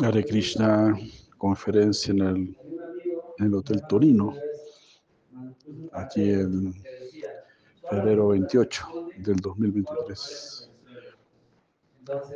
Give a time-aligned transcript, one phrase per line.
[0.00, 0.98] Hare Krishna,
[1.38, 2.56] conferencia en el,
[3.38, 4.34] en el Hotel Torino,
[5.92, 6.74] aquí en
[7.88, 8.86] febrero 28
[9.18, 10.70] del 2023,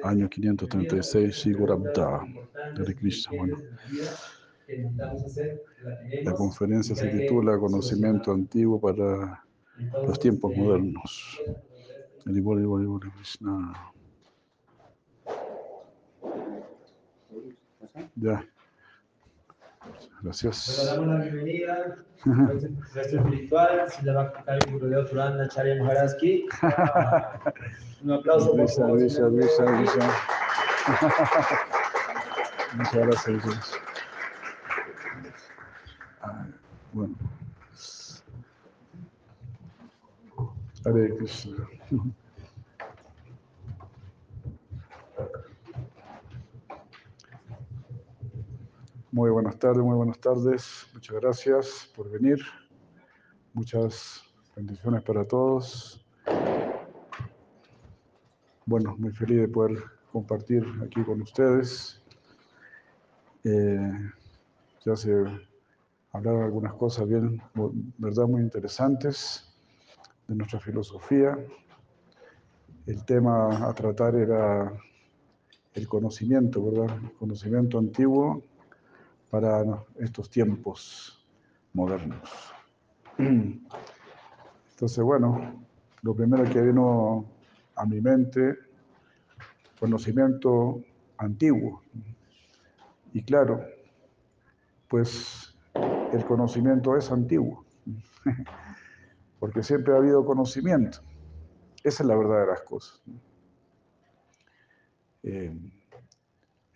[0.04, 2.26] año 536, Sigurabda,
[2.76, 3.37] Hare Krishna.
[3.37, 3.58] Bueno,
[6.24, 9.45] la conferencia se titula Conocimiento Antiguo para
[10.06, 11.40] los tiempos modernos.
[12.27, 12.42] Hare
[13.17, 13.92] Krishna.
[18.16, 18.45] Ya.
[20.22, 20.78] Gracias.
[20.78, 26.46] Le damos la bienvenida al maestro espiritual, se llama Kali Gurudeo Turanda Charya Maharaski.
[28.04, 28.86] Un aplauso Luisa.
[28.86, 29.22] Luisa.
[29.28, 30.14] Luisa, Luisa.
[32.74, 33.45] Muchas gracias.
[33.45, 33.76] Luisa.
[36.22, 36.46] Ah,
[36.92, 37.14] Bueno.
[40.84, 41.56] Hare Krishna.
[49.12, 50.87] Muy buenas tardes, muy buenas tardes.
[50.95, 52.38] Muchas gracias por venir.
[53.52, 54.23] Muchas
[54.54, 56.07] bendiciones para todos.
[58.65, 62.01] Bueno, muy feliz de poder compartir aquí con ustedes.
[63.43, 64.12] Eh,
[64.87, 65.25] ya se
[66.12, 67.43] hablaron algunas cosas bien,
[67.99, 69.53] verdad, muy interesantes
[70.29, 71.37] de nuestra filosofía.
[72.87, 74.73] El tema a tratar era
[75.75, 76.97] el conocimiento, ¿verdad?
[77.03, 78.45] El conocimiento antiguo
[79.31, 79.64] para
[79.98, 81.25] estos tiempos
[81.73, 82.53] modernos.
[83.19, 85.64] Entonces, bueno,
[86.03, 87.27] lo primero que vino
[87.77, 88.56] a mi mente,
[89.78, 90.83] conocimiento
[91.19, 91.83] antiguo.
[93.12, 93.64] Y claro,
[94.89, 95.55] pues
[96.12, 97.65] el conocimiento es antiguo,
[99.39, 101.00] porque siempre ha habido conocimiento.
[101.84, 103.00] Esa es la verdad de las cosas.
[105.22, 105.55] Eh,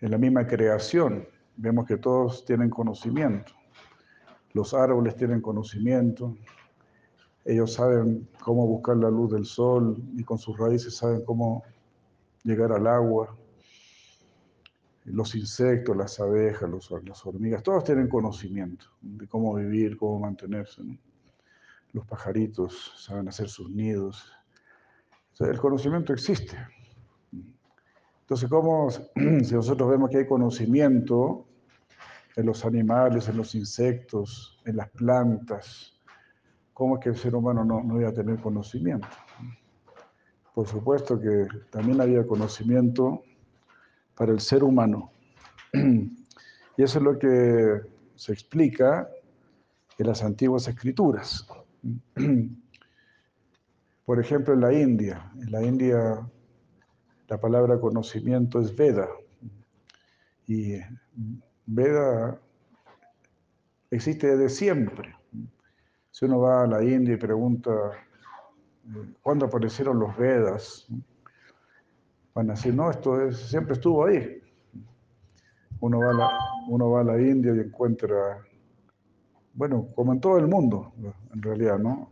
[0.01, 3.53] en la misma creación vemos que todos tienen conocimiento.
[4.53, 6.35] Los árboles tienen conocimiento,
[7.43, 11.63] ellos saben cómo buscar la luz del sol y con sus raíces saben cómo
[12.43, 13.35] llegar al agua.
[15.05, 20.83] Los insectos, las abejas, los- las hormigas, todos tienen conocimiento de cómo vivir, cómo mantenerse.
[20.83, 20.97] ¿no?
[21.93, 24.31] Los pajaritos saben hacer sus nidos.
[25.39, 26.57] El conocimiento existe.
[28.25, 28.89] Entonces, ¿cómo,
[29.43, 31.45] si nosotros vemos que hay conocimiento
[32.35, 35.93] en los animales, en los insectos, en las plantas,
[36.73, 39.07] ¿cómo es que el ser humano no, no iba a tener conocimiento?
[40.55, 43.21] Por supuesto que también había conocimiento
[44.15, 45.11] para el ser humano.
[46.77, 47.79] Y eso es lo que
[48.15, 49.07] se explica
[49.97, 51.47] en las antiguas escrituras.
[54.05, 55.31] Por ejemplo, en la India.
[55.41, 56.29] En la India
[57.27, 59.07] la palabra conocimiento es Veda.
[60.47, 60.75] Y
[61.65, 62.39] Veda
[63.89, 65.15] existe desde siempre.
[66.11, 67.71] Si uno va a la India y pregunta
[69.21, 70.87] cuándo aparecieron los Vedas,
[72.33, 74.41] van a decir, no, esto es- siempre estuvo ahí.
[75.79, 78.39] Uno va, a la, uno va a la India y encuentra,
[79.53, 80.93] bueno, como en todo el mundo,
[81.33, 82.11] en realidad, ¿no?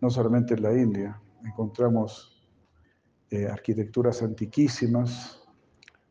[0.00, 2.35] No solamente en la India, encontramos
[3.30, 5.42] eh, arquitecturas antiquísimas,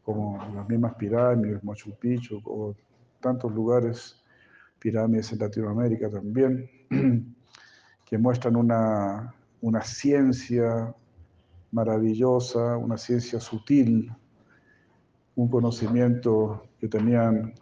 [0.04, 2.76] como las mismas pirámides, Machu Picchu, o
[3.20, 4.22] tantos lugares,
[4.80, 6.70] pirámides en Latinoamérica también,
[8.06, 10.94] que muestran una, una ciencia
[11.72, 14.12] maravillosa, una ciencia sutil,
[15.36, 17.54] un conocimiento que tenían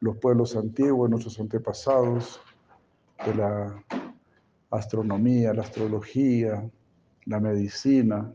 [0.00, 2.40] los pueblos antiguos, nuestros antepasados,
[3.24, 3.84] de la
[4.70, 6.68] astronomía, la astrología,
[7.26, 8.32] la medicina,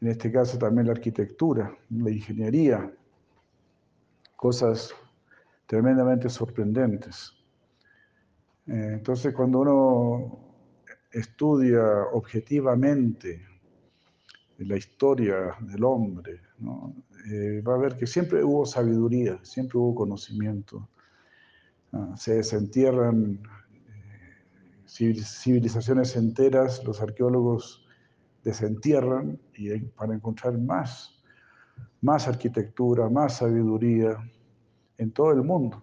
[0.00, 2.92] en este caso también la arquitectura, la ingeniería,
[4.36, 4.94] cosas
[5.66, 7.32] tremendamente sorprendentes.
[8.66, 10.38] Eh, Entonces, cuando uno
[11.10, 11.82] estudia
[12.12, 13.44] objetivamente
[14.58, 16.40] la historia del hombre.
[17.30, 20.88] Eh, va a ver que siempre hubo sabiduría, siempre hubo conocimiento.
[21.92, 23.40] Ah, se desentierran
[23.72, 27.87] eh, civil- civilizaciones enteras, los arqueólogos
[28.44, 31.22] desentierran y para encontrar más,
[32.00, 34.16] más arquitectura, más sabiduría
[34.96, 35.82] en todo el mundo.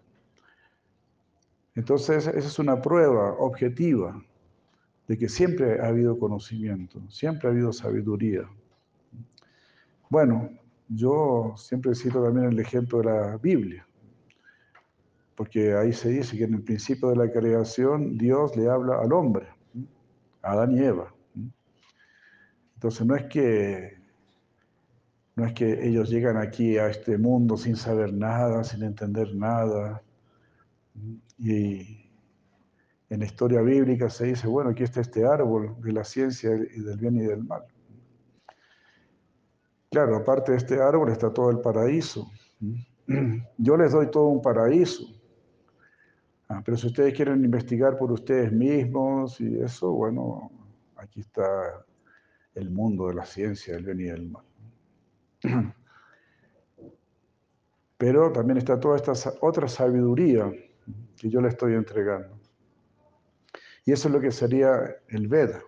[1.75, 4.21] Entonces, esa es una prueba objetiva
[5.07, 8.49] de que siempre ha habido conocimiento, siempre ha habido sabiduría.
[10.09, 10.49] Bueno,
[10.87, 13.85] yo siempre cito también el ejemplo de la Biblia,
[15.35, 19.11] porque ahí se dice que en el principio de la creación Dios le habla al
[19.11, 19.47] hombre,
[20.41, 21.14] a Adán y Eva.
[22.85, 23.97] Entonces no es que
[25.35, 30.03] No es que ellos llegan aquí a este mundo sin saber nada, sin entender nada.
[31.39, 32.11] Y
[33.09, 36.79] en la historia bíblica se dice, bueno, aquí está este árbol de la ciencia y
[36.79, 37.63] del bien y del mal.
[39.91, 42.31] Claro, aparte de este árbol está todo el paraíso.
[43.57, 45.05] Yo les doy todo un paraíso.
[46.47, 50.51] Ah, pero si ustedes quieren investigar por ustedes mismos y eso, bueno,
[50.95, 51.83] aquí está
[52.55, 54.45] el mundo de la ciencia, del bien y del mal.
[57.97, 60.51] Pero también está toda esta otra sabiduría
[61.17, 62.37] que yo le estoy entregando.
[63.85, 65.61] Y eso es lo que sería el Veda,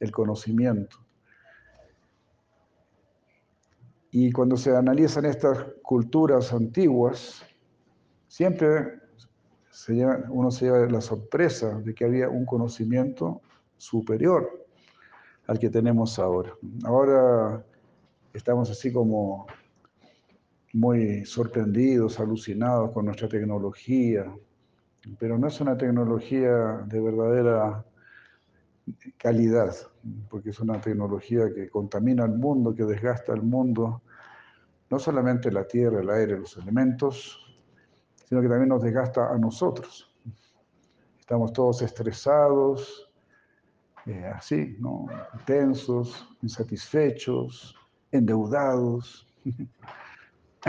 [0.00, 0.98] el conocimiento.
[4.10, 7.44] Y cuando se analizan estas culturas antiguas,
[8.26, 9.00] siempre
[10.30, 13.40] uno se lleva la sorpresa de que había un conocimiento
[13.76, 14.67] superior
[15.48, 16.52] al que tenemos ahora.
[16.84, 17.64] Ahora
[18.32, 19.46] estamos así como
[20.74, 24.30] muy sorprendidos, alucinados con nuestra tecnología,
[25.18, 27.84] pero no es una tecnología de verdadera
[29.16, 29.74] calidad,
[30.28, 34.02] porque es una tecnología que contamina el mundo, que desgasta el mundo,
[34.90, 37.58] no solamente la tierra, el aire, los elementos,
[38.26, 40.14] sino que también nos desgasta a nosotros.
[41.18, 43.07] Estamos todos estresados,
[44.08, 45.06] eh, así, ¿no?
[45.44, 47.76] tensos, insatisfechos,
[48.10, 49.26] endeudados.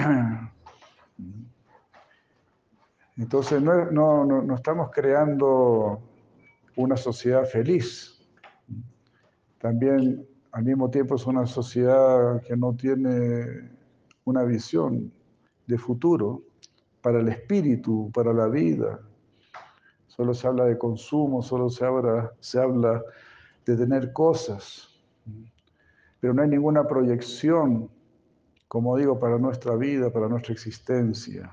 [3.16, 6.02] Entonces no, no, no, estamos creando
[6.76, 8.28] una sociedad feliz.
[9.60, 13.72] También al mismo tiempo es una sociedad que no tiene
[14.26, 15.14] una visión
[15.66, 16.44] de futuro
[17.02, 19.00] para el espíritu, para la vida.
[20.08, 23.02] Solo se habla de consumo, solo se habla, se habla
[23.70, 24.90] de tener cosas,
[26.20, 27.90] pero no hay ninguna proyección,
[28.68, 31.52] como digo, para nuestra vida, para nuestra existencia.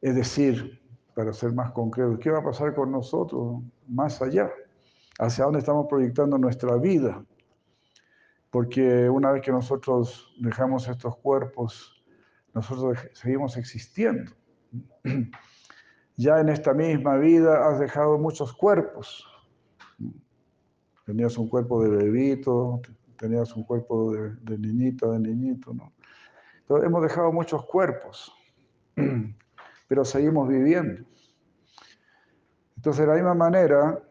[0.00, 0.80] Es decir,
[1.14, 4.50] para ser más concreto, ¿qué va a pasar con nosotros más allá?
[5.18, 7.24] ¿Hacia dónde estamos proyectando nuestra vida?
[8.50, 12.02] Porque una vez que nosotros dejamos estos cuerpos
[12.54, 14.32] nosotros seguimos existiendo.
[16.16, 19.26] Ya en esta misma vida has dejado muchos cuerpos.
[21.12, 22.80] Tenías un cuerpo de bebito,
[23.18, 25.92] tenías un cuerpo de, de niñita, de niñito, ¿no?
[26.60, 28.32] Entonces, hemos dejado muchos cuerpos,
[29.88, 31.04] pero seguimos viviendo.
[32.76, 34.02] Entonces, de la misma manera,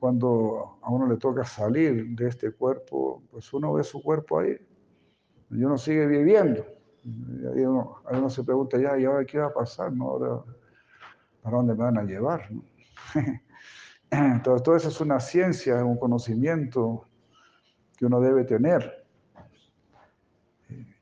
[0.00, 4.56] cuando a uno le toca salir de este cuerpo, pues uno ve su cuerpo ahí
[5.50, 6.64] y uno sigue viviendo.
[7.04, 9.92] Y uno, se pregunta ya, ¿y ahora qué va a pasar?
[9.92, 10.46] No?
[11.42, 12.48] ¿Para dónde me van a llevar?
[14.10, 17.06] Entonces, todo eso es una ciencia, un conocimiento
[17.96, 19.04] que uno debe tener.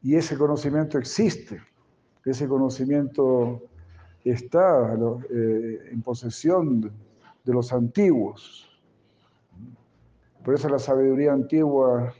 [0.02, 1.60] Y ese conocimiento existe,
[2.24, 3.62] ese conocimiento
[4.24, 4.94] está
[5.30, 8.68] eh, en posesión de los antiguos.
[10.44, 12.12] Por eso la sabiduría antigua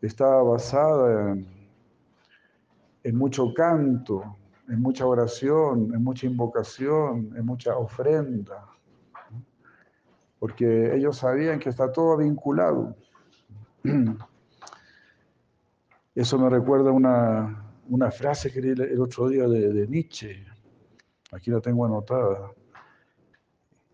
[0.00, 1.36] estaba basada
[3.04, 4.36] en mucho canto,
[4.68, 8.66] en mucha oración, en mucha invocación, en mucha ofrenda,
[10.44, 12.94] porque ellos sabían que está todo vinculado.
[16.14, 20.44] Eso me recuerda una, una frase que leí el otro día de, Nietzsche,
[21.32, 22.52] aquí la tengo anotada.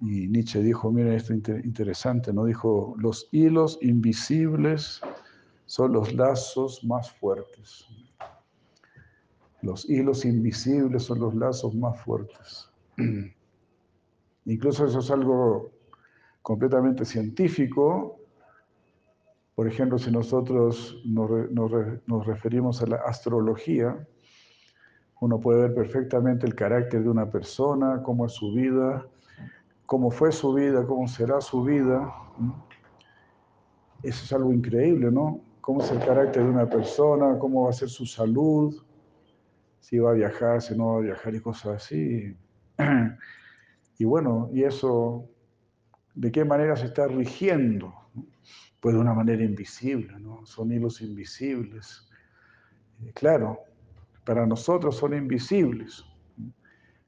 [0.01, 2.47] Y Nietzsche dijo, miren esto interesante, ¿no?
[2.47, 5.01] Dijo, los hilos invisibles
[5.67, 7.87] son los lazos más fuertes.
[9.63, 12.69] Los hilos invisibles son los lazos más fuertes.
[14.47, 15.79] Incluso eso es algo
[16.43, 18.19] completamente científico.
[19.55, 24.07] Por ejemplo, si nosotros nos, referimos a la astrología,
[25.21, 29.07] uno puede ver perfectamente el carácter de una persona, cómo es su vida,
[29.85, 32.11] cómo fue su vida, cómo será su vida.
[34.03, 35.41] Eso es algo increíble, ¿no?
[35.61, 38.75] Cómo es el carácter de una persona, cómo va a ser su salud,
[39.81, 42.35] si va a viajar, si no va a viajar y cosas así.
[43.99, 45.29] Y bueno, y eso,
[46.21, 47.95] ¿de qué manera se está rigiendo?
[48.79, 50.45] Pues de una manera invisible, ¿no?
[50.45, 52.11] Son hilos invisibles.
[53.03, 53.61] Eh, claro,
[54.27, 56.05] para nosotros son invisibles,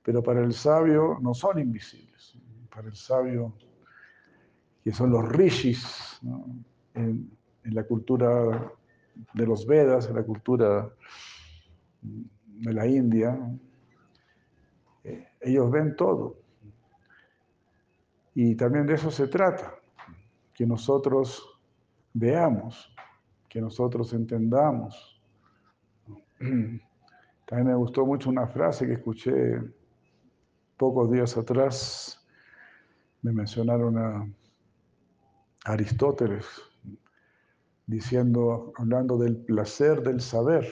[0.03, 2.39] pero para el sabio no son invisibles.
[2.75, 3.55] Para el sabio,
[4.83, 6.19] que son los rishis,
[6.95, 7.31] en,
[7.65, 8.73] la cultura
[9.35, 10.91] de los Vedas, en la cultura
[12.01, 13.39] de la India,
[15.05, 16.42] eh, ellos ven todo.
[18.35, 19.75] Y también de eso se trata,
[20.55, 21.61] que nosotros
[22.15, 22.95] veamos,
[23.49, 25.23] que nosotros entendamos.
[27.47, 29.61] También me gustó mucho una frase que escuché
[30.79, 32.27] pocos días atrás.
[33.21, 34.27] Me mencionaron a
[35.65, 36.47] Aristóteles
[37.87, 40.67] diciendo, hablando del placer del saber.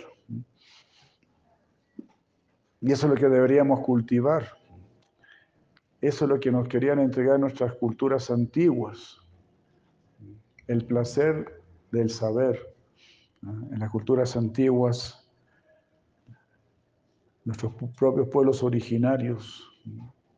[2.81, 4.60] Y eso es lo que deberíamos cultivar.
[6.01, 9.19] Eso es lo que nos querían entregar nuestras culturas antiguas.
[10.67, 12.75] El placer del saber.
[13.43, 15.29] En las culturas antiguas,
[17.45, 19.67] nuestros propios pueblos originarios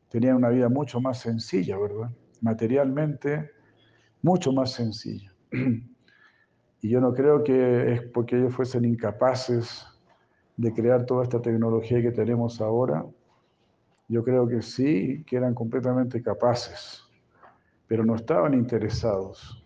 [0.09, 2.11] tenían una vida mucho más sencilla, ¿verdad?
[2.40, 3.50] Materialmente,
[4.23, 5.33] mucho más sencilla.
[6.85, 9.87] Y yo no creo que es porque ellos fuesen incapaces
[10.57, 13.07] de crear toda esta tecnología que tenemos ahora.
[14.12, 17.02] Yo creo que sí, que eran completamente capaces,
[17.87, 19.64] pero no estaban interesados,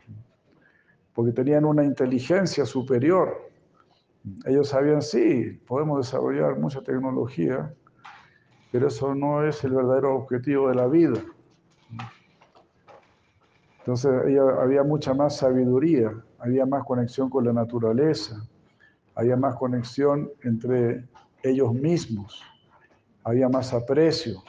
[1.12, 3.50] porque tenían una inteligencia superior.
[4.44, 7.74] Ellos sabían, sí, podemos desarrollar mucha tecnología,
[8.70, 11.20] pero eso no es el verdadero objetivo de la vida.
[13.78, 14.12] Entonces
[14.60, 18.36] había mucha más sabiduría, había más conexión con la naturaleza,
[19.16, 21.04] había más conexión entre
[21.42, 22.44] ellos mismos,
[23.26, 24.40] había más aprecio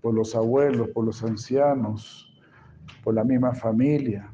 [0.00, 2.34] por los abuelos, por los ancianos,
[3.04, 4.32] por la misma familia.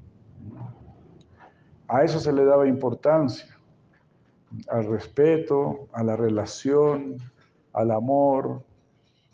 [1.88, 3.58] A eso se le daba importancia,
[4.68, 7.16] al respeto, a la relación,
[7.72, 8.62] al amor,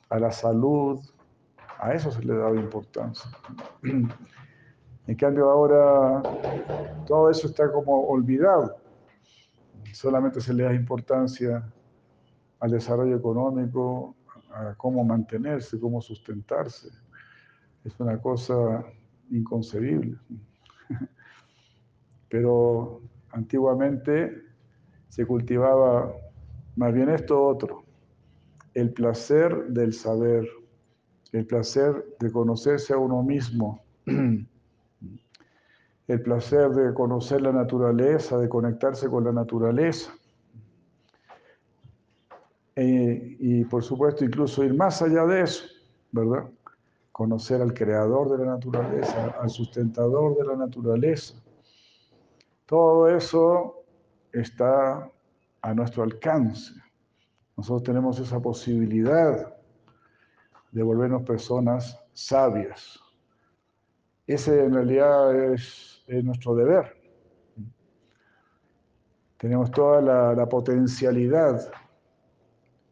[0.08, 0.98] a la salud,
[1.78, 3.30] a eso se le daba importancia.
[5.06, 6.22] En cambio ahora
[7.06, 8.78] todo eso está como olvidado.
[9.92, 11.62] Solamente se le da importancia
[12.64, 14.16] al desarrollo económico,
[14.50, 16.88] a cómo mantenerse, cómo sustentarse.
[17.84, 18.82] Es una cosa
[19.30, 20.16] inconcebible.
[22.30, 23.02] Pero
[23.32, 24.32] antiguamente
[25.10, 26.10] se cultivaba
[26.76, 27.84] más bien esto otro,
[28.72, 30.48] el placer del saber,
[31.32, 33.84] el placer de conocerse a uno mismo
[36.08, 40.14] el placer de conocer la naturaleza, de conectarse con la naturaleza.
[42.76, 45.64] E, y por supuesto incluso ir más allá de eso,
[46.12, 46.48] ¿verdad?
[47.12, 51.34] Conocer al creador de la naturaleza, al sustentador de la naturaleza.
[52.66, 53.84] Todo eso
[54.32, 55.08] está
[55.62, 56.72] a nuestro alcance.
[57.56, 59.54] Nosotros tenemos esa posibilidad
[60.72, 62.98] de volvernos personas sabias.
[64.26, 67.04] Ese en realidad es nuestro deber.
[69.44, 71.70] Tenemos toda la, potencialidad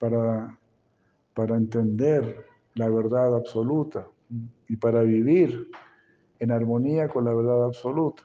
[0.02, 0.59] para,
[1.32, 2.44] para entender
[2.75, 4.09] la verdad absoluta
[4.66, 5.71] y para vivir
[6.40, 8.25] en armonía con la verdad absoluta.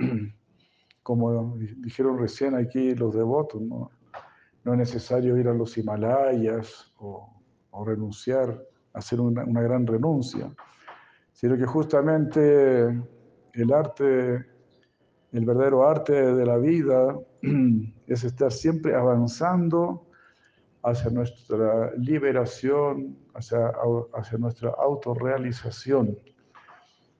[1.04, 3.92] Como dijeron recién aquí los devotos, no,
[4.64, 7.30] es necesario ir a los Himalayas o,
[7.86, 8.60] renunciar,
[8.92, 10.52] hacer una, una gran renuncia,
[11.32, 12.86] sino que justamente
[13.52, 14.46] el arte,
[15.30, 17.16] el verdadero arte de la vida
[18.08, 20.03] es estar siempre avanzando
[20.84, 23.72] hacia nuestra liberación, hacia,
[24.12, 26.18] hacia nuestra autorrealización.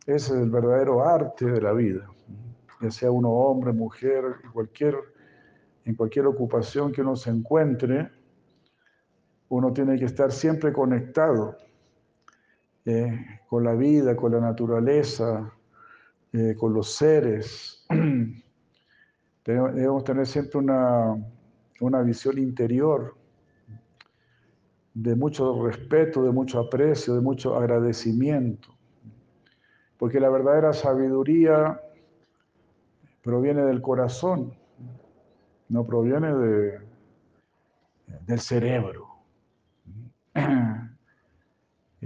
[0.07, 2.07] Ese es el verdadero arte de la vida,
[2.83, 4.97] ya sea uno hombre, mujer, cualquier,
[5.87, 8.11] en cualquier ocupación que uno se encuentre,
[9.49, 11.57] uno tiene que estar siempre conectado
[12.85, 13.19] eh,
[13.49, 15.51] con la vida, con la naturaleza,
[16.35, 17.87] eh, con los seres.
[19.47, 21.17] Debemos tener siempre una,
[21.81, 23.24] una visión interior
[24.95, 28.69] de mucho respeto, de mucho aprecio, de mucho agradecimiento.
[29.99, 31.81] Porque la verdadera sabiduría
[33.23, 34.55] proviene del corazón,
[35.69, 36.79] no proviene de,
[38.27, 39.09] del cerebro.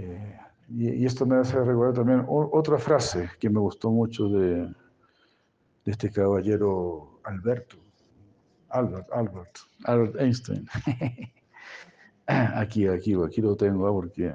[0.01, 4.73] Eh, y, esto me hace recordar también otra frase que me gustó mucho de, de
[5.91, 7.75] este caballero Alberto,
[8.69, 10.65] Albert, Albert, Albert Einstein.
[12.29, 13.91] aquí, aquí, aquí lo tengo, ¿ah?
[13.91, 14.33] porque...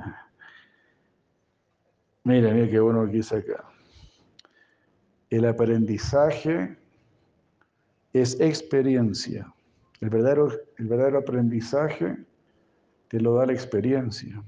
[2.25, 3.65] Mira, mira qué bueno que dice acá.
[5.31, 6.77] El aprendizaje
[8.13, 9.53] es experiencia.
[10.01, 10.49] El verdadero,
[10.79, 12.17] el verdadero aprendizaje
[13.09, 14.43] te lo da la experiencia.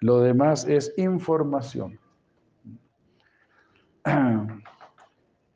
[0.00, 1.98] Lo demás es información.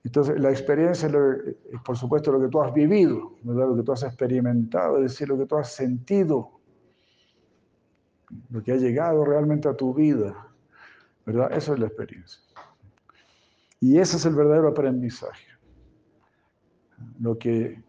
[0.05, 4.03] Entonces, la experiencia es, por supuesto, lo que tú has vivido, lo que tú has
[4.03, 6.56] experimentado, es decir, lo que tú has sentido,
[8.51, 10.35] lo que ha llegado realmente a tu vida,
[11.25, 11.53] ¿verdad?
[11.53, 12.41] Esa es la experiencia.
[13.81, 15.47] Y ese es el verdadero aprendizaje.
[17.21, 17.83] lo que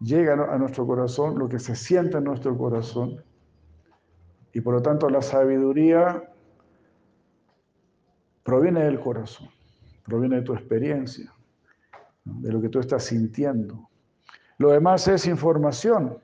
[0.00, 3.22] llega a nuestro corazón, lo que se siente en nuestro corazón.
[4.52, 6.30] Y por lo tanto la sabiduría
[8.42, 9.48] proviene del corazón,
[10.04, 11.32] proviene de tu experiencia,
[12.24, 13.88] de lo que tú estás sintiendo.
[14.58, 16.18] Lo demás es información.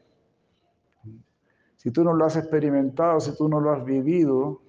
[1.81, 4.61] Si tú no lo has experimentado, si tú no lo has vivido,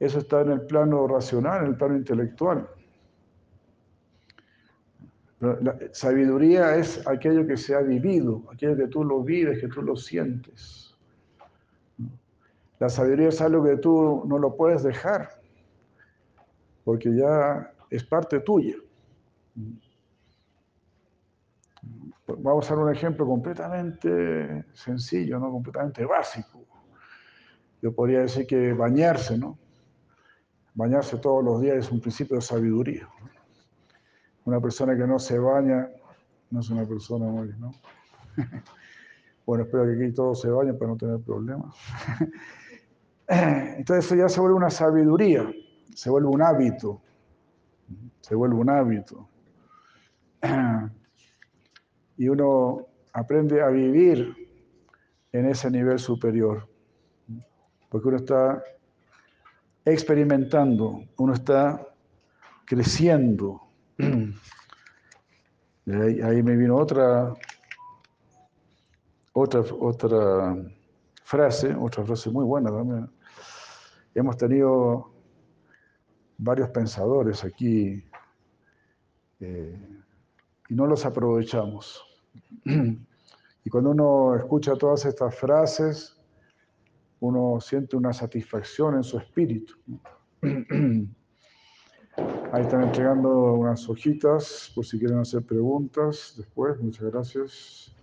[0.00, 2.68] eso está en el plano racional, en el plano intelectual.
[5.38, 9.82] La sabiduría es aquello que se ha vivido, aquello que tú lo vives, que tú
[9.82, 10.98] lo sientes.
[12.80, 15.28] La sabiduría es algo que tú no lo puedes dejar,
[16.82, 18.74] porque ya es parte tuya.
[22.38, 25.50] Vamos a dar un ejemplo completamente sencillo, ¿no?
[25.50, 26.64] completamente básico.
[27.82, 29.58] Yo podría decir que bañarse, ¿no?
[30.74, 33.08] Bañarse todos los días es un principio de sabiduría.
[34.44, 35.88] Una persona que no se baña
[36.50, 37.72] no es una persona muy, ¿no?
[39.46, 41.74] Bueno, espero que aquí todos se bañen para no tener problemas.
[43.26, 45.50] Entonces eso ya se vuelve una sabiduría,
[45.92, 47.00] se vuelve un hábito,
[48.20, 49.28] se vuelve un hábito.
[52.20, 54.36] Y uno aprende a vivir
[55.32, 56.68] en ese nivel superior,
[57.88, 58.62] porque uno está
[59.86, 61.80] experimentando, uno está
[62.66, 63.62] creciendo
[65.86, 67.32] ahí, me vino otra,
[69.32, 70.56] otra, otra
[71.24, 73.10] frase, otra frase muy buena también.
[74.14, 75.10] Hemos tenido
[76.36, 78.04] varios pensadores aquí
[79.40, 80.02] eh,
[80.68, 82.09] y no los aprovechamos.
[82.64, 86.16] Y cuando uno escucha todas estas frases,
[87.20, 89.74] uno siente una satisfacción en su espíritu.
[92.52, 96.80] Ahí están entregando unas hojitas por si quieren hacer preguntas después.
[96.80, 97.94] Muchas gracias.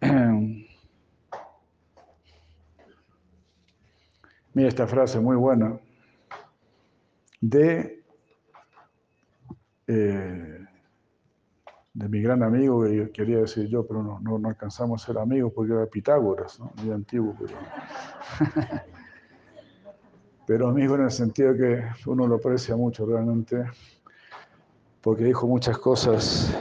[4.54, 5.78] Mira esta frase muy buena
[7.40, 8.02] de,
[9.86, 10.57] eh,
[11.98, 15.52] de mi gran amigo que quería decir yo, pero no, no, alcanzamos a ser amigos
[15.52, 16.72] porque era Pitágoras, ¿no?
[16.76, 17.34] muy antiguo.
[17.40, 17.54] Pero...
[20.46, 23.64] pero amigo en el sentido que uno lo aprecia mucho realmente,
[25.00, 26.54] porque dijo muchas cosas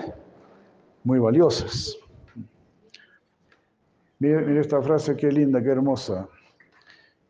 [1.03, 1.95] muy valiosas.
[4.17, 6.27] Mire, esta frase, qué linda, qué hermosa.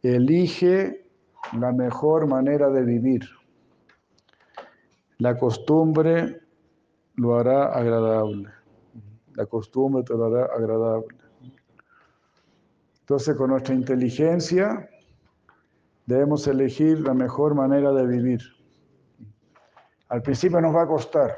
[0.02, 1.06] Elige
[1.60, 3.28] la mejor manera de vivir.
[5.18, 6.47] La costumbre
[7.18, 8.50] lo hará agradable.
[9.34, 11.18] La costumbre te lo hará agradable.
[13.02, 14.90] Entonces, con nuestra inteligencia,
[16.06, 18.42] debemos elegir la mejor manera de vivir.
[20.10, 21.38] Al principio nos va a costar.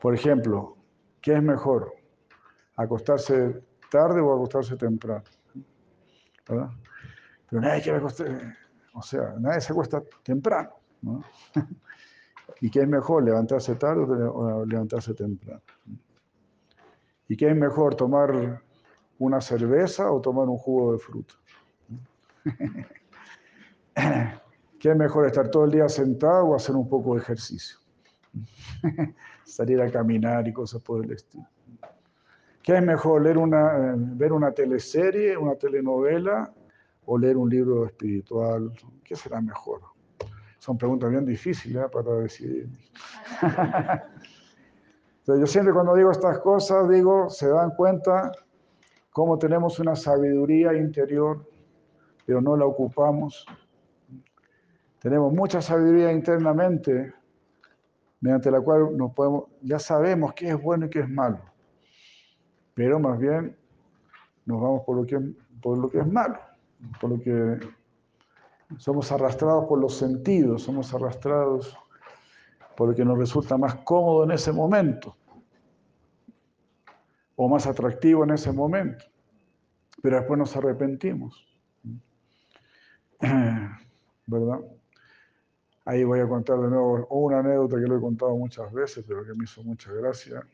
[0.00, 0.76] Por ejemplo,
[1.20, 1.92] ¿qué es mejor?
[2.76, 5.22] ¿Acostarse tarde o acostarse temprano?
[6.48, 6.70] ¿Verdad?
[7.48, 8.54] Pero nadie quiere acostarse,
[8.94, 10.70] o sea, nadie se acuesta temprano.
[12.62, 15.60] ¿Y qué es mejor, levantarse tarde o levantarse temprano?
[17.26, 18.62] ¿Y qué es mejor, tomar
[19.18, 21.34] una cerveza o tomar un jugo de fruta?
[24.78, 27.78] ¿Qué es mejor estar todo el día sentado o hacer un poco de ejercicio?
[29.44, 31.44] Salir a caminar y cosas por el estilo.
[32.62, 36.54] ¿Qué es mejor, leer una, ver una teleserie, una telenovela
[37.06, 38.72] o leer un libro espiritual?
[39.02, 39.91] ¿Qué será mejor?
[40.62, 41.88] Son preguntas bien difíciles ¿eh?
[41.92, 42.68] para decidir.
[45.26, 48.30] yo siempre cuando digo estas cosas, digo, se dan cuenta
[49.10, 51.44] cómo tenemos una sabiduría interior
[52.26, 53.44] pero no la ocupamos.
[55.00, 57.12] Tenemos mucha sabiduría internamente,
[58.20, 61.40] mediante la cual nos podemos, ya sabemos qué es bueno y qué es malo,
[62.74, 63.56] pero más bien
[64.46, 65.18] nos vamos por lo que,
[65.60, 66.38] por lo que es malo,
[67.00, 67.58] por lo que
[68.78, 71.76] somos arrastrados por los sentidos, somos arrastrados
[72.76, 75.16] por lo que nos resulta más cómodo en ese momento
[77.36, 79.04] o más atractivo en ese momento,
[80.02, 81.46] pero después nos arrepentimos.
[84.26, 84.60] ¿verdad?
[85.84, 89.24] Ahí voy a contar de nuevo una anécdota que lo he contado muchas veces, pero
[89.24, 90.46] que me hizo mucha gracia,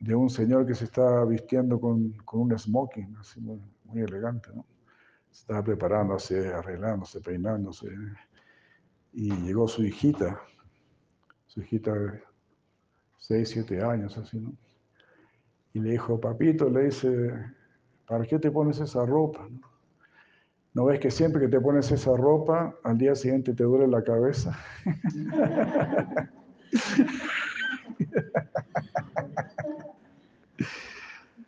[0.00, 4.64] de un señor que se estaba vistiendo con, con un smoking, así muy elegante, ¿no?
[5.40, 7.88] Estaba preparándose, arreglándose, peinándose,
[9.12, 10.40] y llegó su hijita,
[11.46, 12.22] su hijita de
[13.18, 14.52] 6, 7 años, así, ¿no?
[15.72, 17.32] Y le dijo, papito, le dice,
[18.06, 19.46] ¿para qué te pones esa ropa?
[19.48, 19.60] ¿no?
[20.74, 24.02] ¿No ves que siempre que te pones esa ropa, al día siguiente te duele la
[24.02, 24.58] cabeza?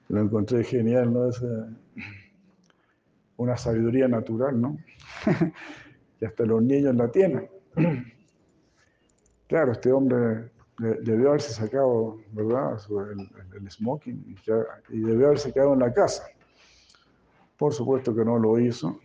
[0.09, 1.31] Lo encontré genial, ¿no?
[3.41, 4.77] Una sabiduría natural, ¿no?
[6.21, 7.49] y hasta los niños la tienen.
[9.47, 12.79] Claro, este hombre debió haberse sacado, ¿verdad?,
[13.55, 14.37] el, smoking
[14.91, 16.25] y, debió haberse quedado en la casa.
[17.57, 19.01] Por supuesto que no lo hizo.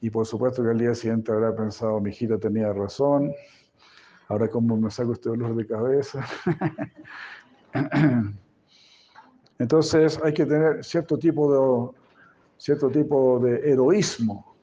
[0.00, 3.30] Y por supuesto que al día siguiente habrá pensado, mi hijita tenía razón,
[4.28, 6.26] ahora cómo me saco este dolor de cabeza.
[9.58, 12.01] Entonces hay que tener cierto tipo de,
[12.62, 14.54] cierto tipo de heroísmo,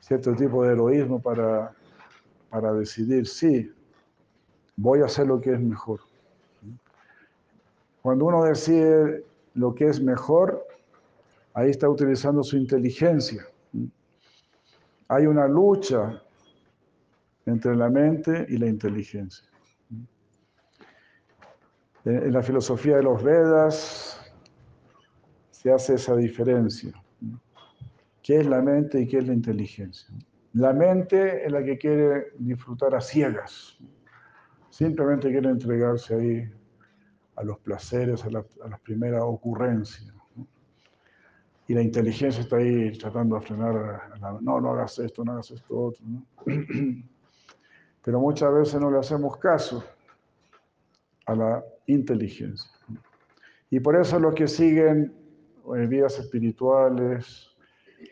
[0.00, 1.70] cierto tipo de heroísmo para,
[2.48, 3.70] para decidir, sí,
[4.74, 6.00] voy a hacer lo que es mejor.
[8.00, 9.22] Cuando uno decide
[9.52, 10.66] lo que es mejor,
[11.52, 13.46] ahí está utilizando su inteligencia.
[15.08, 16.22] Hay una lucha
[17.44, 19.46] entre la mente y la inteligencia.
[22.06, 24.19] En la filosofía de los Vedas
[25.60, 26.90] se hace esa diferencia.
[28.22, 30.08] ¿Qué es la mente y qué es la inteligencia?
[30.54, 33.78] La mente es la que quiere disfrutar a ciegas.
[34.70, 36.50] Simplemente quiere entregarse ahí
[37.36, 40.14] a los placeres, a, las primeras ocurrencias.
[41.68, 45.78] Y la inteligencia está ahí tratando de frenar, no, no hagas esto, no hagas esto
[45.78, 46.02] otro.
[48.02, 49.84] Pero muchas veces no le hacemos caso
[51.26, 52.70] a la inteligencia.
[53.68, 55.19] Y por eso los que siguen en
[55.76, 57.56] eh, vidas espirituales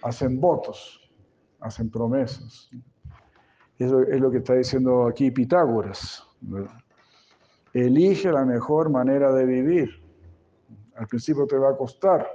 [0.03, 1.01] hacen votos,
[1.61, 2.71] hacen promesas.
[3.79, 6.25] Eso es lo que está diciendo aquí Pitágoras.
[7.73, 9.91] Elige la mejor manera de vivir.
[10.97, 12.29] Al principio te va a costar.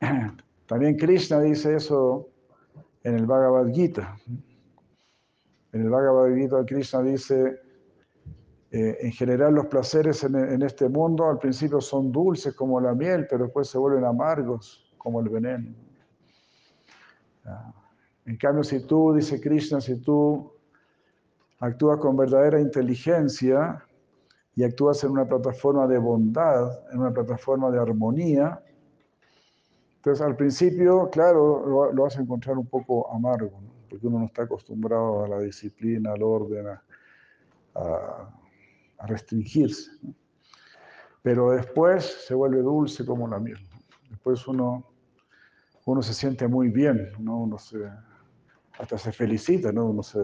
[0.66, 2.28] También Krishna dice eso
[3.02, 4.18] en el Bhagavad Gita.
[5.72, 7.60] En el Bhagavad Gita Krishna dice,
[8.72, 13.26] eh, en general los placeres en, este mundo al principio son dulces como la miel,
[13.30, 15.72] pero después se vuelven amargos como el veneno.
[17.44, 17.72] Ah,
[18.24, 20.52] en cambio, si tú, dice Krishna, si tú
[21.60, 23.84] actúas con verdadera inteligencia
[24.56, 28.60] y actúas en una plataforma de bondad, en una plataforma de armonía,
[29.96, 34.42] entonces al principio, claro, lo, vas a encontrar un poco amargo, porque uno no está
[34.42, 38.42] acostumbrado a la disciplina, al orden, a
[39.00, 39.90] restringirse.
[41.22, 43.58] Pero después se vuelve dulce como la miel.
[44.10, 44.86] Después uno,
[45.84, 47.38] uno se siente muy bien, ¿no?
[47.38, 47.78] uno se,
[48.78, 49.86] hasta se felicita, ¿no?
[49.86, 50.20] uno se,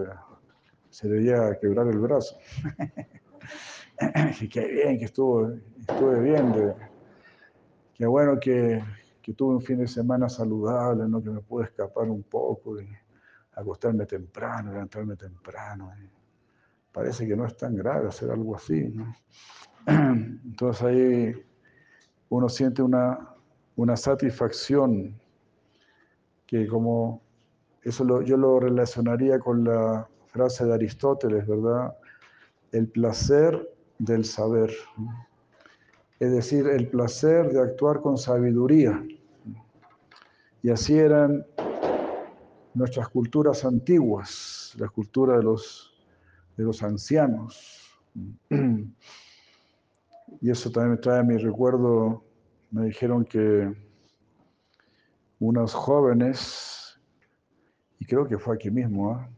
[0.91, 2.37] se a quebrar el brazo.
[4.41, 6.75] y qué bien que estuvo, estuve bien, de,
[7.95, 8.83] qué bueno que,
[9.21, 11.23] que, tuve un fin de semana saludable, ¿no?
[11.23, 12.77] que me pude escapar un poco,
[13.55, 15.93] acostarme temprano, levantarme temprano
[16.93, 18.95] parece que no es tan grave hacer algo así.
[19.87, 21.33] Entonces ahí
[22.29, 23.35] uno siente una,
[23.77, 25.19] una satisfacción
[26.47, 27.23] que como
[27.83, 31.97] eso yo lo relacionaría con la frase de Aristóteles, ¿verdad?
[32.71, 34.71] El placer del saber.
[36.21, 39.05] Es decir, el placer de actuar con sabiduría.
[40.63, 41.45] Y así eran
[42.75, 45.92] nuestras culturas antiguas, la cultura de los
[46.57, 47.81] de los ancianos.
[50.41, 52.25] Y eso también me trae a mi recuerdo,
[52.71, 53.71] me dijeron que
[55.39, 56.99] unos jóvenes,
[57.99, 59.29] y creo que fue aquí mismo, ¿ah?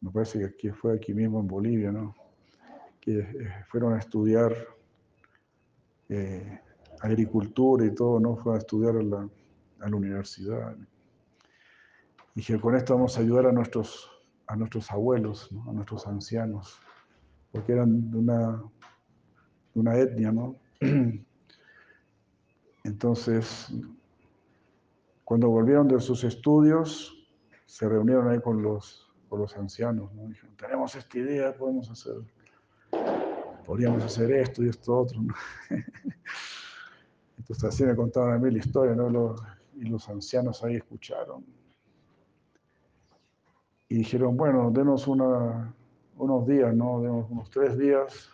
[0.00, 2.14] me parece que fue aquí mismo en Bolivia, ¿no?
[3.00, 4.54] que eh, fueron a estudiar
[6.08, 6.60] eh,
[7.00, 8.36] agricultura y todo, ¿no?
[8.36, 9.28] Fueron a estudiar a la,
[9.80, 10.76] a la universidad.
[12.34, 14.10] Que con esto vamos a ayudar a nuestros
[14.50, 16.80] a nuestros abuelos, a nuestros ancianos,
[17.52, 18.62] porque eran de una,
[19.74, 20.56] una etnia, ¿no?
[22.84, 23.72] Entonces,
[25.24, 27.16] cuando volvieron de sus estudios,
[27.64, 30.26] se reunieron ahí con los, con los ancianos, ¿no?
[30.26, 32.16] Dijeron, tenemos esta idea, podemos hacer,
[33.64, 35.20] podríamos hacer esto y esto otro,
[37.38, 39.36] Entonces así me contaban a mí la historia, ¿no?
[39.76, 41.59] y los ancianos ahí escucharon
[43.90, 47.02] y dijeron, bueno, denos unos días, ¿no?
[47.02, 48.30] Denos unos tres días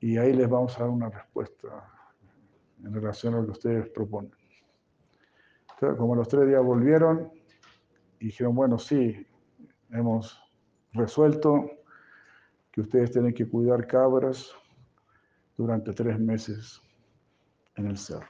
[0.00, 1.90] y ahí les vamos a dar una respuesta
[2.84, 4.32] en relación a lo que ustedes proponen.
[5.72, 7.32] Entonces, como los tres días volvieron,
[8.18, 9.26] y dijeron, bueno, sí,
[9.88, 10.38] hemos
[10.92, 11.70] resuelto
[12.70, 14.54] que ustedes tienen que cuidar cabras
[15.56, 16.82] durante tres meses
[17.76, 18.28] en el cerro.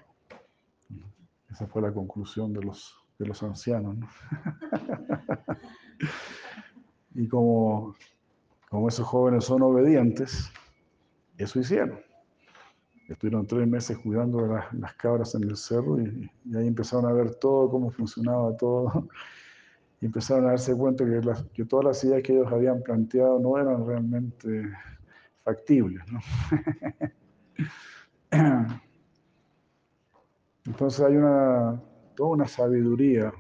[1.51, 3.97] Esa fue la conclusión de los de los ancianos.
[7.13, 7.97] Y como,
[8.71, 10.49] como esos jóvenes son obedientes,
[11.37, 11.99] eso hicieron.
[13.09, 17.35] Estuvieron tres meses cuidando de las, cabras en el cerro y, ahí empezaron a ver
[17.35, 19.09] todo, cómo funcionaba todo.
[20.01, 21.21] Y empezaron a darse cuenta que,
[21.53, 24.71] que todas las ideas que ellos habían planteado no eran realmente
[25.43, 26.05] factibles.
[30.65, 31.83] Entonces hay una,
[32.15, 33.33] toda una sabiduría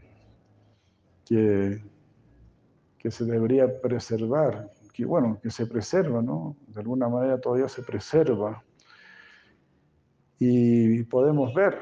[1.24, 1.82] que,
[2.98, 6.56] que se debería preservar, que bueno, que se preserva, ¿no?
[6.68, 8.62] De alguna manera todavía se preserva.
[10.38, 11.78] Y podemos ver,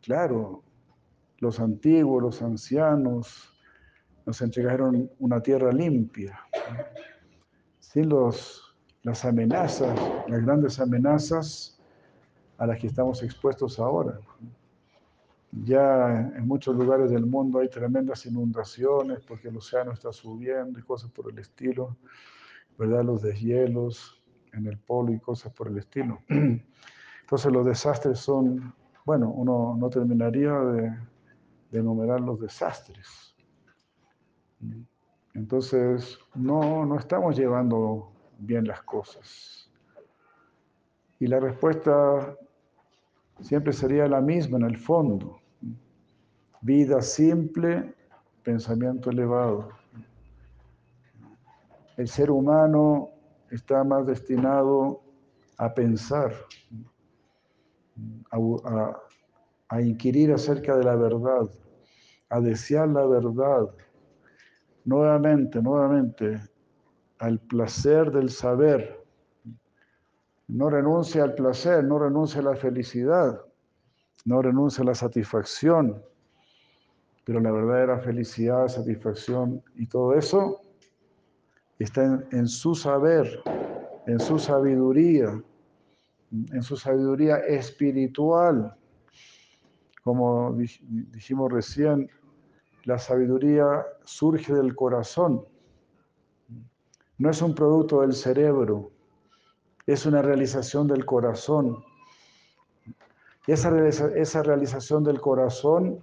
[0.00, 0.62] claro,
[1.38, 3.54] los antiguos, los ancianos,
[4.26, 6.40] nos entregaron una tierra limpia,
[7.78, 11.78] sin los, las amenazas, las grandes amenazas
[12.58, 14.18] a las que estamos expuestos ahora.
[15.62, 20.82] Ya en muchos lugares del mundo hay tremendas inundaciones porque el océano está subiendo y
[20.82, 21.96] cosas por el estilo,
[22.76, 23.04] ¿verdad?
[23.04, 24.20] Los deshielos
[24.52, 26.18] en el polo y cosas por el estilo.
[26.28, 30.98] Entonces los desastres son, bueno, uno no terminaría de,
[31.72, 33.34] enumerar los desastres.
[35.34, 39.72] Entonces no, no estamos llevando bien las cosas.
[41.18, 42.36] Y la respuesta
[43.40, 45.40] siempre sería la misma en el fondo.
[46.64, 47.94] Vida simple,
[48.42, 49.68] pensamiento elevado.
[51.98, 53.10] El ser humano
[53.50, 55.02] está más destinado
[55.58, 56.32] a pensar,
[58.30, 61.50] a, inquirir acerca de la verdad,
[62.30, 63.68] a desear la verdad.
[64.86, 66.40] Nuevamente, nuevamente,
[67.18, 69.04] al placer del saber,
[70.48, 73.38] no renuncia al placer, no renuncia a la felicidad,
[74.24, 76.02] no renuncia a la satisfacción,
[77.24, 80.60] pero la verdadera felicidad, satisfacción y todo eso
[81.78, 83.42] está en, su saber,
[84.06, 85.42] en su sabiduría,
[86.30, 88.76] en su sabiduría espiritual.
[90.02, 92.10] Como dijimos recién,
[92.84, 95.44] la sabiduría surge del corazón,
[97.16, 98.90] no es un producto del cerebro
[99.86, 101.84] es una realización del corazón.
[103.46, 103.76] Y esa,
[104.16, 106.00] esa realización del corazón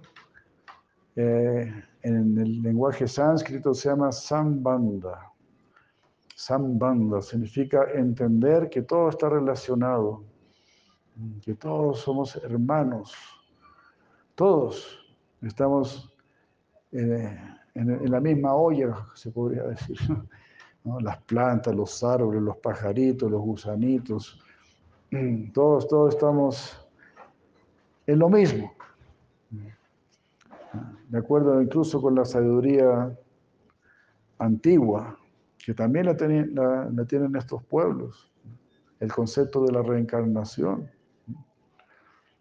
[1.16, 5.30] eh, en el lenguaje sánscrito se llama sambanda.
[6.34, 10.24] Sambanda significa entender que todo está relacionado,
[11.42, 13.14] que todos somos hermanos,
[14.34, 14.98] todos
[15.42, 16.10] estamos
[16.90, 17.38] eh,
[17.74, 19.96] en la misma olla, se podría decir
[21.00, 24.42] las plantas, los árboles, los pajaritos, los gusanitos,
[25.54, 26.88] todos, todos estamos
[28.06, 28.72] en lo mismo.
[31.12, 33.14] De acuerdo incluso con la sabiduría
[34.38, 35.18] antigua,
[35.62, 38.32] que también la, tienen estos pueblos,
[38.98, 40.90] el concepto de la reencarnación.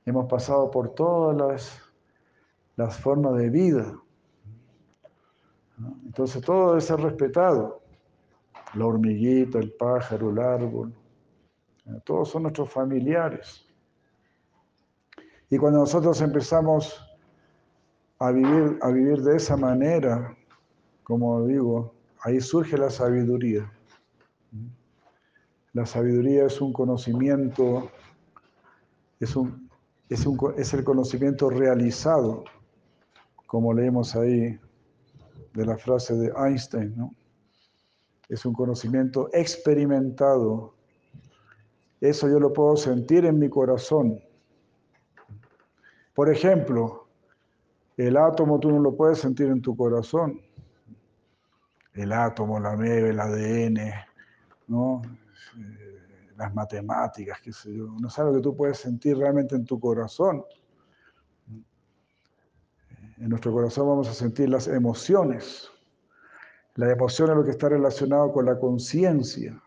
[0.06, 1.82] Hemos pasado por todas las,
[2.78, 3.94] las formas de vida.
[6.06, 7.82] Entonces todo debe ser respetado
[8.74, 10.94] la hormiguita, el pájaro, el árbol,
[12.06, 13.68] todos son nuestros familiares.
[15.50, 17.06] Y cuando nosotros empezamos
[18.22, 20.38] a vivir, a vivir de esa manera,
[21.04, 23.72] como digo, ahí surge la sabiduría.
[25.74, 27.90] La sabiduría es un conocimiento,
[29.20, 29.68] es, un,
[30.08, 32.44] es, un, es el conocimiento realizado,
[33.48, 34.60] como leemos ahí
[35.56, 37.16] de la frase de Einstein, ¿no?
[38.30, 40.76] es un conocimiento experimentado.
[42.00, 44.22] Eso yo lo puedo sentir en mi corazón.
[46.14, 47.01] Por ejemplo,
[48.08, 50.42] el átomo tú no lo puedes sentir en tu corazón.
[51.94, 53.94] El átomo, la nieve, el ADN,
[54.68, 55.02] ¿no?
[55.58, 57.88] Eh, las matemáticas, qué sé yo.
[58.00, 60.44] No sabes lo que tú puedes sentir realmente en tu corazón.
[63.18, 65.70] En nuestro corazón vamos a sentir las emociones.
[66.76, 69.62] La emoción es lo que está relacionado con la conciencia.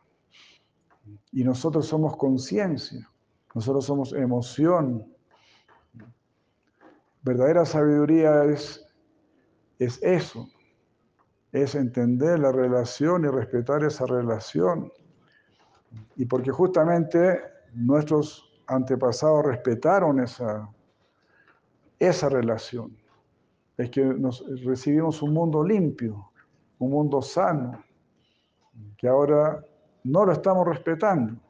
[1.30, 3.08] Y nosotros somos conciencia,
[3.54, 5.13] nosotros somos emoción.
[7.24, 8.86] Verdadera sabiduría es,
[9.78, 10.46] es eso,
[11.52, 14.92] es entender la relación y respetar esa relación.
[16.16, 17.40] Y porque justamente
[17.72, 20.68] nuestros antepasados respetaron esa,
[21.98, 22.94] esa relación,
[23.78, 26.30] es que nos, recibimos un mundo limpio,
[26.78, 27.82] un mundo sano,
[28.98, 29.64] que ahora
[30.02, 31.40] no lo estamos respetando.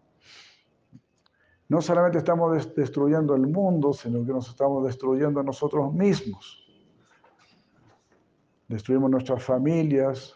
[1.68, 6.62] No solamente estamos destruyendo el mundo, sino que nos estamos destruyendo a nosotros mismos.
[8.68, 10.34] Destruimos nuestras familias,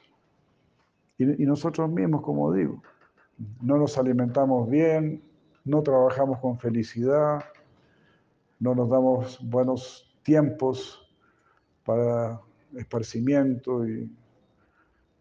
[1.18, 2.80] Y, nosotros mismos, como digo,
[3.60, 5.20] no nos alimentamos bien,
[5.64, 7.44] no trabajamos con felicidad,
[8.60, 11.10] no nos damos buenos tiempos
[11.84, 12.40] para
[12.76, 14.10] esparcimiento y,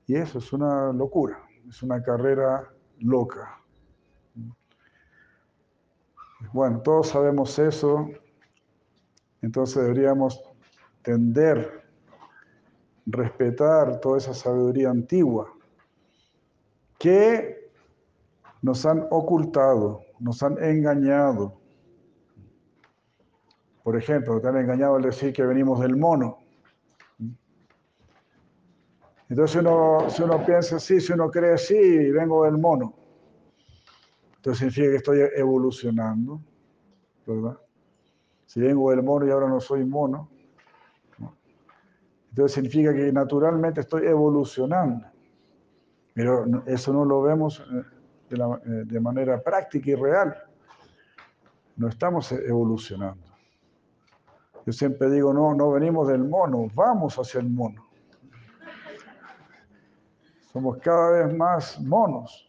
[0.05, 3.56] y eso es una locura, es una carrera loca.
[6.53, 8.09] Bueno, todos sabemos eso,
[9.41, 10.41] entonces deberíamos
[11.01, 11.83] tender,
[13.05, 15.51] respetar toda esa sabiduría antigua
[16.99, 17.71] que
[18.61, 21.59] nos han ocultado, nos han engañado.
[23.83, 26.39] Por ejemplo, te han engañado al decir que venimos del mono.
[29.29, 32.93] Entonces uno, si uno piensa así, si uno cree así, vengo del mono.
[34.47, 36.39] Entonces significa que estoy evolucionando,
[37.25, 37.57] ¿verdad?
[38.45, 40.29] Si vengo del mono y ahora no soy mono,
[42.29, 45.05] entonces significa que naturalmente estoy evolucionando.
[46.13, 47.83] Pero eso no lo vemos eh,
[48.29, 50.33] eh, de manera práctica y real.
[51.75, 53.27] No estamos evolucionando.
[54.65, 57.85] Yo siempre digo, no, no venimos del mono, vamos hacia el mono.
[60.53, 62.46] Somos cada vez más monos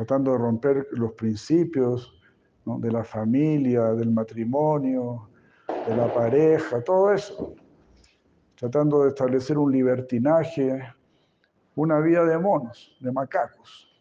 [0.00, 2.18] tratando de romper los principios
[2.64, 5.28] de la familia, del matrimonio,
[5.68, 7.54] de la pareja, todo eso,
[8.54, 10.80] tratando de establecer un libertinaje,
[11.74, 13.94] una vida de monos, de macacos.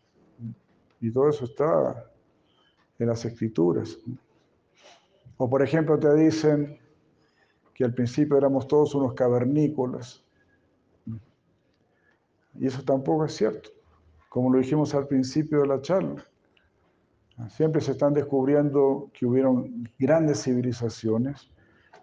[1.02, 2.10] Y todo eso está
[2.98, 3.98] en las escrituras.
[5.36, 6.80] O por ejemplo te dicen
[7.74, 10.24] que al principio éramos todos unos cavernícolas.
[12.58, 13.79] Y eso tampoco es cierto
[14.30, 16.24] como lo dijimos al principio de la charla.
[17.50, 21.50] Siempre se están descubriendo que hubieron grandes civilizaciones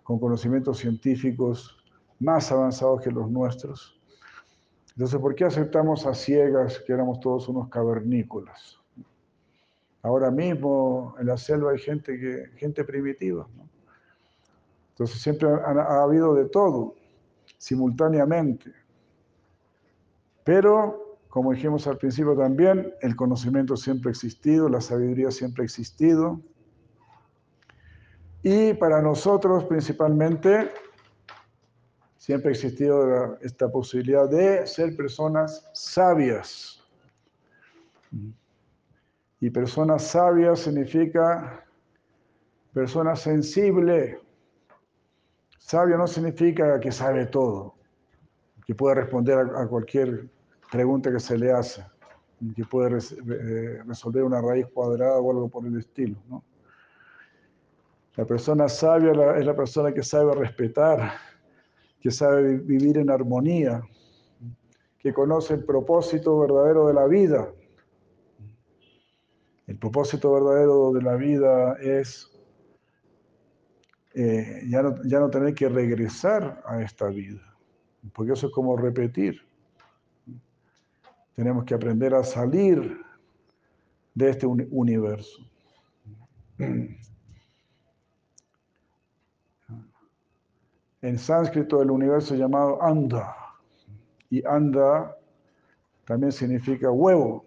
[0.02, 1.76] con conocimientos científicos
[2.18, 4.00] más avanzados que los nuestros.
[4.94, 8.80] Entonces, ¿por qué aceptamos a ciegas que éramos todos unos cavernícolas?
[10.02, 13.46] Ahora mismo en la selva hay gente, que, gente primitiva.
[14.90, 16.94] Entonces, siempre ha habido de todo,
[17.58, 18.72] simultáneamente.
[20.44, 25.64] Pero como dijimos al principio también, el conocimiento siempre ha existido, la sabiduría siempre ha
[25.64, 26.40] existido.
[28.42, 30.70] Y para nosotros principalmente
[32.16, 36.82] siempre ha existido esta posibilidad de ser personas sabias.
[39.40, 41.64] Y personas sabias significa
[42.72, 44.20] persona sensible.
[45.58, 47.74] Sabio no significa que sabe todo,
[48.66, 50.28] que puede responder a cualquier
[50.76, 51.82] pregunta que se le hace,
[52.54, 56.18] que puede eh, resolver una raíz cuadrada o algo por el estilo.
[58.14, 61.14] La persona sabia es la persona que sabe respetar,
[61.98, 63.82] que sabe vivir en armonía,
[64.98, 67.50] que conoce el propósito verdadero de la vida.
[69.66, 72.30] El propósito verdadero de la vida es
[74.12, 74.82] eh, ya
[75.20, 77.40] no tener que regresar a esta vida,
[78.12, 79.45] porque eso es como repetir.
[81.36, 82.98] Tenemos que aprender a salir
[84.14, 85.42] de este universo.
[91.02, 93.36] En sánscrito el universo llamado Anda.
[94.30, 95.14] Y Anda
[96.06, 97.44] también significa huevo.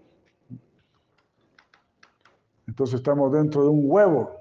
[2.67, 4.35] Entonces estamos dentro de un huevo.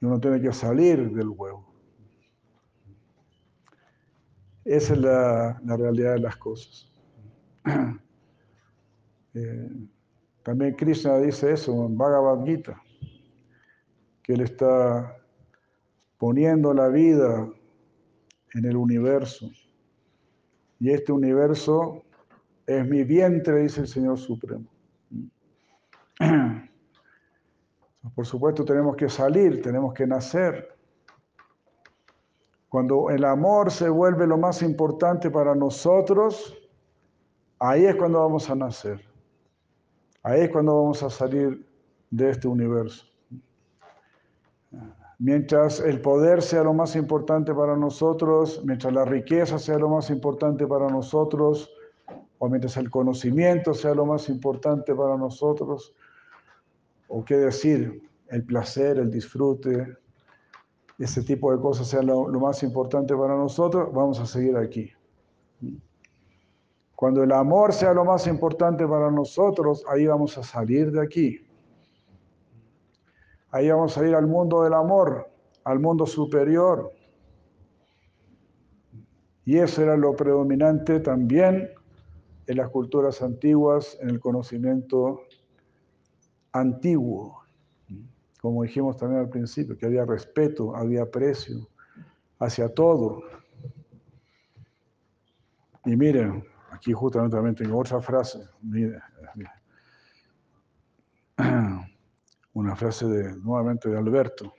[0.00, 1.71] Y uno tiene que salir del huevo.
[4.64, 6.90] Esa es la, realidad de las cosas.
[9.34, 9.70] Eh,
[10.42, 12.78] también Krishna dice eso en Bhagavad Gita,
[14.22, 15.16] que él está
[16.18, 17.50] poniendo la vida
[18.52, 19.50] en el universo.
[20.80, 22.04] Y este universo
[22.66, 24.66] es mi vientre, dice el Señor Supremo.
[28.14, 30.76] Por supuesto tenemos que salir, tenemos que nacer.
[32.72, 36.56] Cuando el amor se vuelve lo más importante para nosotros,
[37.58, 38.98] ahí es cuando vamos a nacer.
[40.22, 41.68] Ahí es cuando vamos a salir
[42.08, 43.04] de este universo.
[45.18, 50.08] Mientras el poder sea lo más importante para nosotros, mientras la riqueza sea lo más
[50.08, 51.70] importante para nosotros,
[52.38, 55.94] o mientras el conocimiento sea lo más importante para nosotros,
[57.08, 59.98] o qué decir, el placer, el disfrute,
[60.98, 64.92] ese tipo de cosas sean lo, más importante para nosotros, vamos a seguir aquí.
[66.94, 71.46] Cuando el amor sea lo más importante para nosotros, ahí vamos a salir de aquí.
[73.50, 75.28] Ahí vamos a ir al mundo del amor,
[75.64, 76.92] al mundo superior.
[79.44, 81.70] Y eso era lo predominante también
[82.46, 85.22] en las culturas antiguas, en el conocimiento
[86.52, 87.41] antiguo.
[88.42, 91.68] Como dijimos también al principio, que había respeto, había aprecio
[92.40, 93.22] hacia todo.
[95.84, 98.48] Y miren, aquí justamente también tengo otra frase.
[102.54, 104.52] Una frase de, nuevamente de Alberto,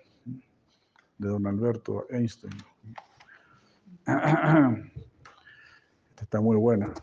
[1.17, 2.53] de don Alberto Einstein.
[4.05, 4.77] Esta
[6.21, 6.93] está muy buena.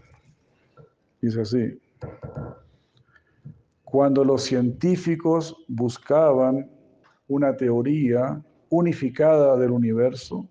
[1.20, 1.78] Dice así,
[3.90, 6.70] cuando los científicos buscaban
[7.26, 10.48] una teoría unificada del universo,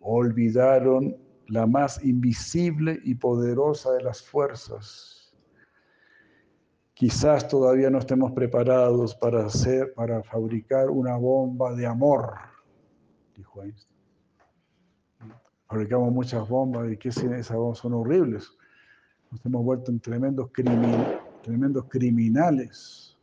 [0.00, 1.16] olvidaron
[1.48, 5.32] la más invisible y poderosa de las fuerzas.
[6.94, 12.34] Quizás todavía no estemos preparados para hacer, para fabricar una bomba de amor,
[13.36, 13.96] dijo Einstein.
[15.68, 18.50] Fabricamos muchas bombas y que esas bombas son horribles.
[19.30, 20.50] Nos hemos vuelto en tremendos,
[21.46, 23.16] tremendos criminales.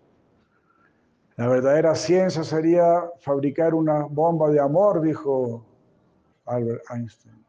[1.36, 5.66] La verdadera ciencia sería fabricar una bomba de amor, dijo
[6.46, 7.44] Albert Einstein.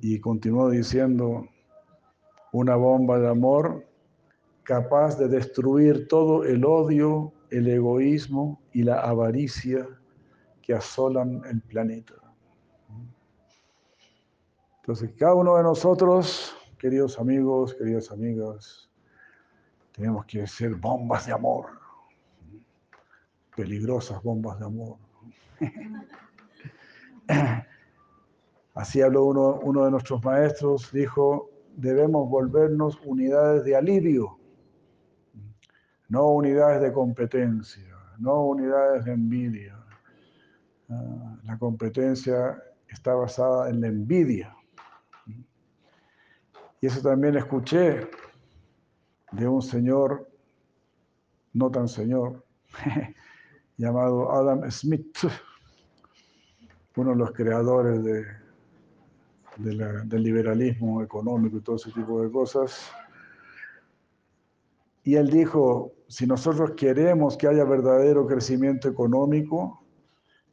[0.00, 1.48] Y continuó diciendo,
[2.52, 3.84] una bomba de amor
[4.62, 9.88] capaz de destruir todo el odio, el egoísmo y la avaricia
[10.62, 12.14] que asolan el planeta.
[14.76, 18.89] Entonces, cada uno de nosotros, queridos amigos, queridas amigas,
[20.00, 21.66] tenemos que ser bombas de amor,
[23.54, 24.96] peligrosas bombas de amor.
[28.74, 34.38] Así habló uno, uno de nuestros maestros, dijo, debemos volvernos unidades de alivio,
[36.08, 39.76] no unidades de competencia, no unidades de envidia.
[40.88, 42.56] Ah, la competencia
[42.88, 44.56] está basada en la envidia.
[46.80, 48.08] Y eso también escuché
[49.32, 50.28] de un señor,
[51.52, 52.44] no tan señor,
[53.76, 55.18] llamado Adam Smith,
[56.96, 58.24] uno de los creadores de,
[59.56, 62.90] del liberalismo económico y todo ese tipo de cosas.
[65.02, 69.82] Y él dijo, si nosotros queremos que haya verdadero crecimiento económico,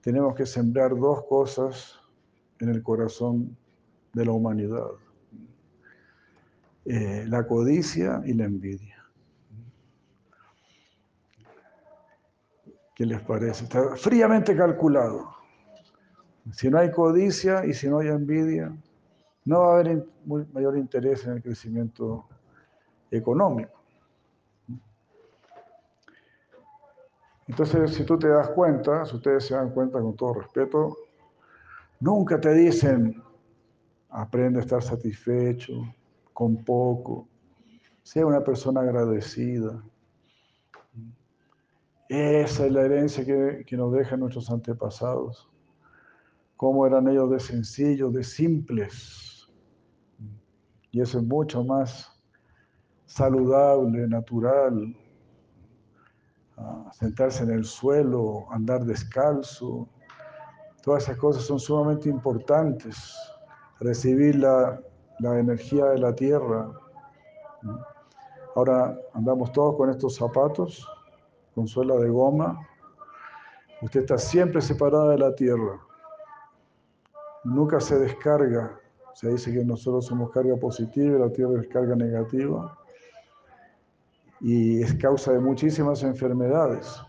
[0.01, 1.99] tenemos que sembrar dos cosas
[2.59, 3.57] en el corazón
[4.13, 4.88] de la humanidad.
[6.89, 9.03] Eh, la codicia y la envidia.
[12.95, 13.65] ¿Qué les parece?
[13.65, 15.35] Está fríamente calculado.
[16.53, 18.73] Si no hay codicia y si no hay envidia,
[19.43, 20.07] no va a haber
[20.53, 22.25] mayor interés en el crecimiento
[23.11, 23.81] económico.
[27.49, 30.95] Entonces, si tú te das cuenta, si ustedes se dan cuenta con todo respeto,
[31.99, 33.21] nunca te dicen,
[34.09, 35.73] aprende a estar satisfecho
[36.38, 37.27] con poco,
[38.03, 39.83] sea una persona agradecida.
[42.07, 45.49] Esa es la herencia que, que nos dejan nuestros antepasados.
[46.55, 49.49] Cómo eran ellos de sencillos, de simples
[50.91, 52.07] y eso es mucho más
[53.07, 54.95] saludable, natural.
[56.55, 59.89] Ah, sentarse en el suelo, andar descalzo.
[60.83, 63.15] Todas esas cosas son sumamente importantes.
[63.79, 64.79] Recibir la,
[65.20, 66.72] la energía de la tierra.
[68.55, 70.88] Ahora andamos todos con estos zapatos,
[71.55, 72.68] con suela de goma.
[73.82, 75.80] Usted está siempre separada de la tierra.
[77.43, 78.80] Nunca se descarga
[79.18, 82.78] se dice que nosotros somos carga positiva y la Tierra es carga negativa.
[84.39, 87.01] Y es causa de muchísimas enfermedades.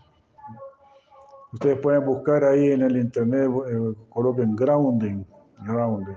[1.53, 5.23] Ustedes pueden buscar ahí en el internet, eh, coloquen grounding,
[5.63, 6.15] grounding,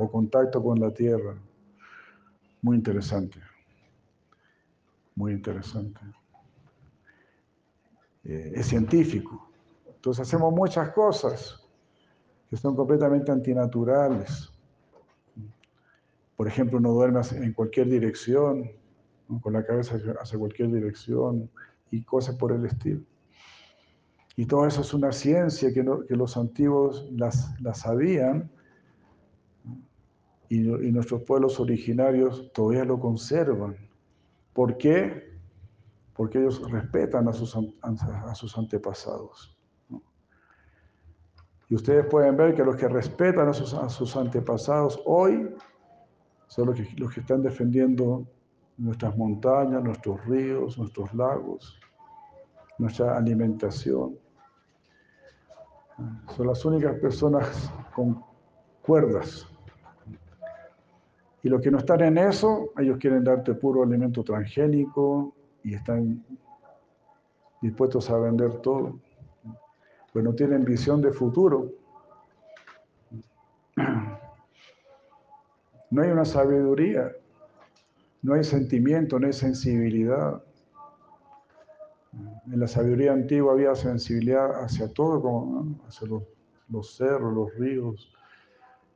[0.00, 1.36] o contacto con la Tierra.
[2.62, 3.38] Muy interesante.
[5.14, 6.00] Muy interesante.
[8.24, 9.50] Eh, es científico.
[9.86, 11.62] Entonces hacemos muchas cosas
[12.48, 14.50] que son completamente antinaturales.
[16.36, 18.70] Por ejemplo, no duermas en cualquier dirección,
[19.42, 21.50] con la cabeza hacia cualquier dirección
[21.90, 23.02] y cosas por el estilo.
[24.34, 28.50] Y todo eso es una ciencia que, los antiguos las, sabían
[30.50, 30.58] y,
[30.90, 33.76] nuestros pueblos originarios todavía lo conservan.
[34.52, 35.38] ¿Por qué?
[36.12, 39.56] Porque ellos respetan a sus, a sus antepasados.
[41.68, 45.54] Y ustedes pueden ver que los que respetan a sus, a sus antepasados hoy
[46.48, 48.26] son los que, los que están defendiendo
[48.76, 51.78] nuestras montañas, nuestros ríos, nuestros lagos,
[52.76, 54.18] nuestra alimentación.
[56.34, 58.24] Son las únicas personas con
[58.82, 59.46] cuerdas.
[61.42, 65.34] Y los que no están en eso, ellos quieren darte puro alimento transgénico
[65.64, 66.22] y están
[67.62, 68.98] dispuestos a vender todo.
[70.12, 71.70] Pues no tienen visión de futuro.
[75.92, 77.10] No hay una sabiduría,
[78.22, 80.40] no hay sentimiento, no hay sensibilidad.
[82.46, 86.22] En la sabiduría antigua había sensibilidad hacia todo, como hacia los,
[86.68, 88.12] los cerros, los ríos.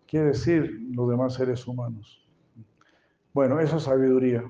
[0.07, 2.24] ¿Qué decir los demás seres humanos?
[3.35, 4.45] Bueno, eso es sabiduría.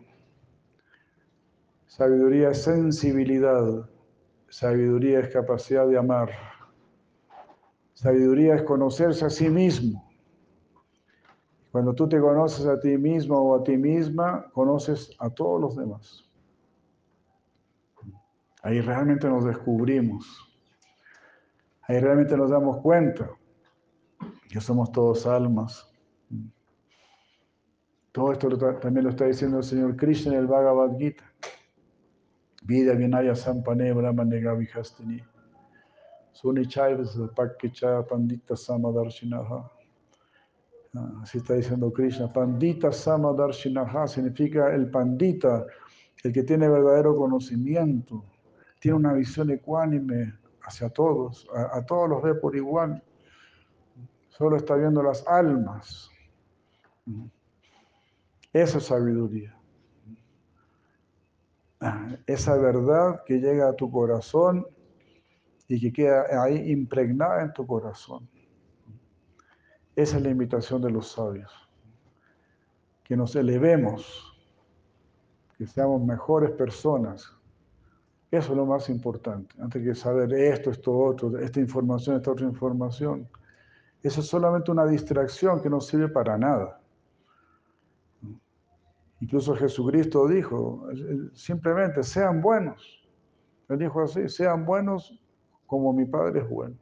[1.86, 3.88] Sabiduría es sensibilidad.
[4.50, 6.30] Sabiduría es capacidad de amar.
[7.94, 10.06] Sabiduría es conocerse a sí mismo.
[11.72, 15.76] Cuando tú te conoces a ti mismo o a ti misma, conoces a todos los
[15.76, 16.30] demás.
[18.62, 20.26] Ahí realmente nos descubrimos.
[21.88, 23.30] Ahí realmente nos damos cuenta
[24.50, 25.93] que somos todos almas.
[28.14, 28.48] Todo esto
[28.78, 31.24] también lo está diciendo el Señor Krishna en el Bhagavad Gita.
[32.62, 35.20] Vida Vinaya Sampane Brahma Negavihastini.
[36.30, 37.02] Sunichaiva
[37.34, 39.68] Pakkecha Pandita Samadarshinaha.
[40.94, 42.32] Ah, así está diciendo Krishna.
[42.32, 45.66] Pandita Samadarshinaha significa el pandita,
[46.22, 48.24] el que tiene verdadero conocimiento,
[48.78, 53.02] tiene una visión ecuánime hacia todos, a, a todos los ve por igual.
[54.28, 56.12] Solo está viendo las almas.
[58.54, 59.52] Esa es sabiduría.
[62.26, 64.64] Esa verdad que llega a tu corazón
[65.66, 68.28] y que queda ahí impregnada en tu corazón.
[69.96, 71.50] Esa es la invitación de los sabios.
[73.02, 74.32] Que nos elevemos,
[75.58, 77.36] que seamos mejores personas.
[78.30, 79.52] Eso es lo más importante.
[79.60, 83.28] Antes que saber esto, esto, otro, esta información, esta otra información.
[84.00, 86.80] Eso es solamente una distracción que no sirve para nada.
[89.24, 90.86] Incluso Jesucristo dijo,
[91.32, 93.08] simplemente sean buenos.
[93.70, 95.18] Él dijo así, sean buenos
[95.66, 96.76] como mi Padre es bueno.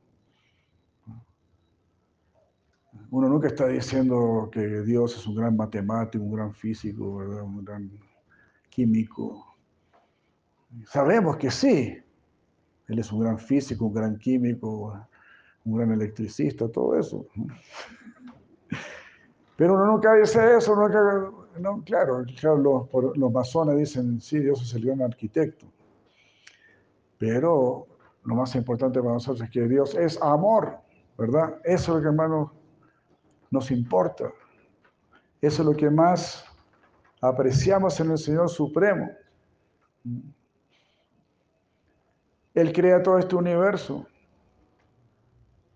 [3.12, 7.88] Uno nunca está diciendo que Dios es un gran matemático, un gran físico, un gran
[8.70, 9.54] químico.
[10.86, 11.96] Sabemos que sí.
[12.88, 14.98] Él es un gran físico, un gran químico,
[15.64, 17.24] un gran electricista, todo eso.
[19.54, 24.74] Pero uno nunca dice eso, nunca, no, claro, los, los, masones dicen, sí, Dios es
[24.74, 25.66] el gran arquitecto.
[27.18, 27.86] Pero
[28.24, 30.78] lo más importante para nosotros es que Dios es amor,
[31.16, 31.60] ¿verdad?
[31.64, 32.50] Eso es lo que hermanos
[33.50, 34.32] nos importa.
[35.40, 36.44] Eso es lo que más
[37.20, 39.10] apreciamos en el Señor Supremo.
[42.54, 44.06] Él crea todo este universo.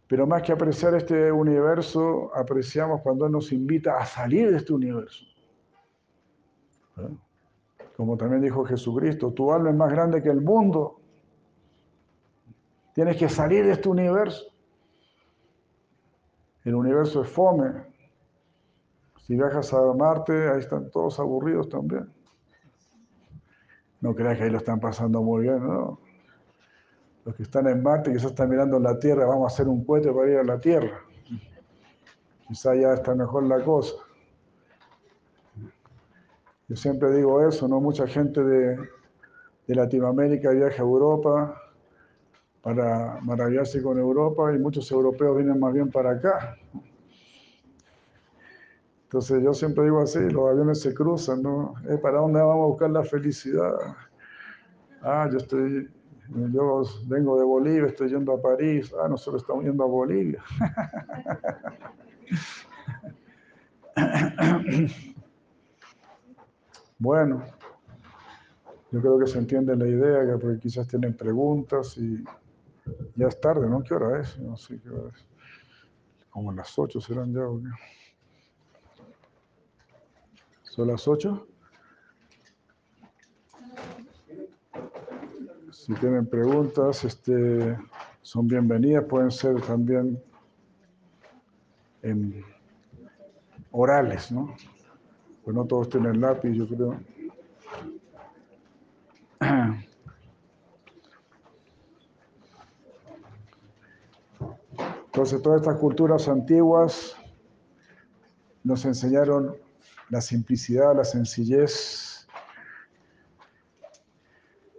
[0.08, 4.72] Pero más que apreciar este universo, apreciamos cuando Él nos invita a salir de este
[4.72, 5.24] universo.
[7.96, 11.00] Como también dijo Jesucristo, tu alma es más grande que el mundo.
[12.94, 14.44] Tienes que salir de este universo.
[16.64, 17.72] El universo es fome.
[19.26, 22.12] Si viajas a Marte, ahí están todos aburridos también.
[24.00, 25.98] No creas que ahí lo están pasando muy bien, ¿no?
[27.24, 30.12] Los que están en Marte quizás están mirando la Tierra, vamos a hacer un cohete
[30.12, 31.00] para ir a la Tierra.
[32.46, 33.94] Quizá ya está mejor la cosa.
[36.68, 37.80] Yo siempre digo eso, ¿no?
[37.80, 38.76] Mucha gente de,
[39.68, 41.62] Latinoamérica viaja a Europa
[42.62, 46.56] para maravillarse con Europa y muchos europeos vienen más bien para acá.
[49.04, 51.74] Entonces yo siempre digo así, los aviones se cruzan, ¿no?
[51.88, 53.72] Eh, ¿Para dónde vamos a buscar la felicidad?
[55.02, 55.88] Ah, yo estoy,
[56.52, 58.92] yo vengo de Bolivia, estoy yendo a París.
[59.00, 60.42] Ah, nosotros estamos yendo a Bolivia.
[66.98, 67.44] Bueno,
[68.90, 72.24] yo creo que se entiende la idea, que porque quizás tienen preguntas y
[73.14, 73.82] ya es tarde, ¿no?
[73.82, 74.38] ¿Qué hora es?
[74.38, 75.26] No sé qué hora es.
[76.30, 77.60] Como las 8 serán ya, ¿o
[80.62, 81.46] ¿Son las 8?
[85.72, 87.78] Si tienen preguntas, este,
[88.22, 90.22] son bienvenidas, pueden ser también
[93.70, 94.54] orales, ¿no?
[95.46, 97.00] Pues no todos tienen lápiz, yo creo.
[105.04, 107.16] Entonces, todas estas culturas antiguas
[108.64, 109.56] nos enseñaron
[110.10, 112.26] la simplicidad, la sencillez.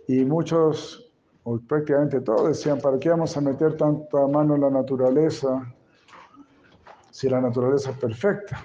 [0.09, 1.09] Y muchos,
[1.45, 5.73] o prácticamente todos, decían, ¿para qué vamos a meter tanta mano en la naturaleza?
[7.17, 8.63] si la naturaleza es perfecta.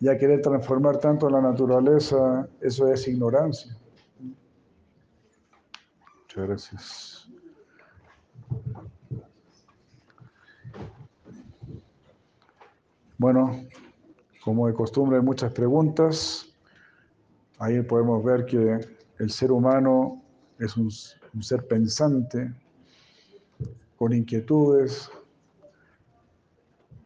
[0.00, 3.76] Ya querer transformar tanto la naturaleza, eso es ignorancia.
[6.22, 7.30] Muchas gracias.
[13.18, 13.66] Bueno,
[14.42, 16.46] como de costumbre hay muchas preguntas.
[17.58, 18.80] Ahí podemos ver que
[19.18, 20.22] el ser humano
[20.58, 20.90] es un,
[21.42, 22.50] ser pensante,
[23.96, 25.10] con inquietudes,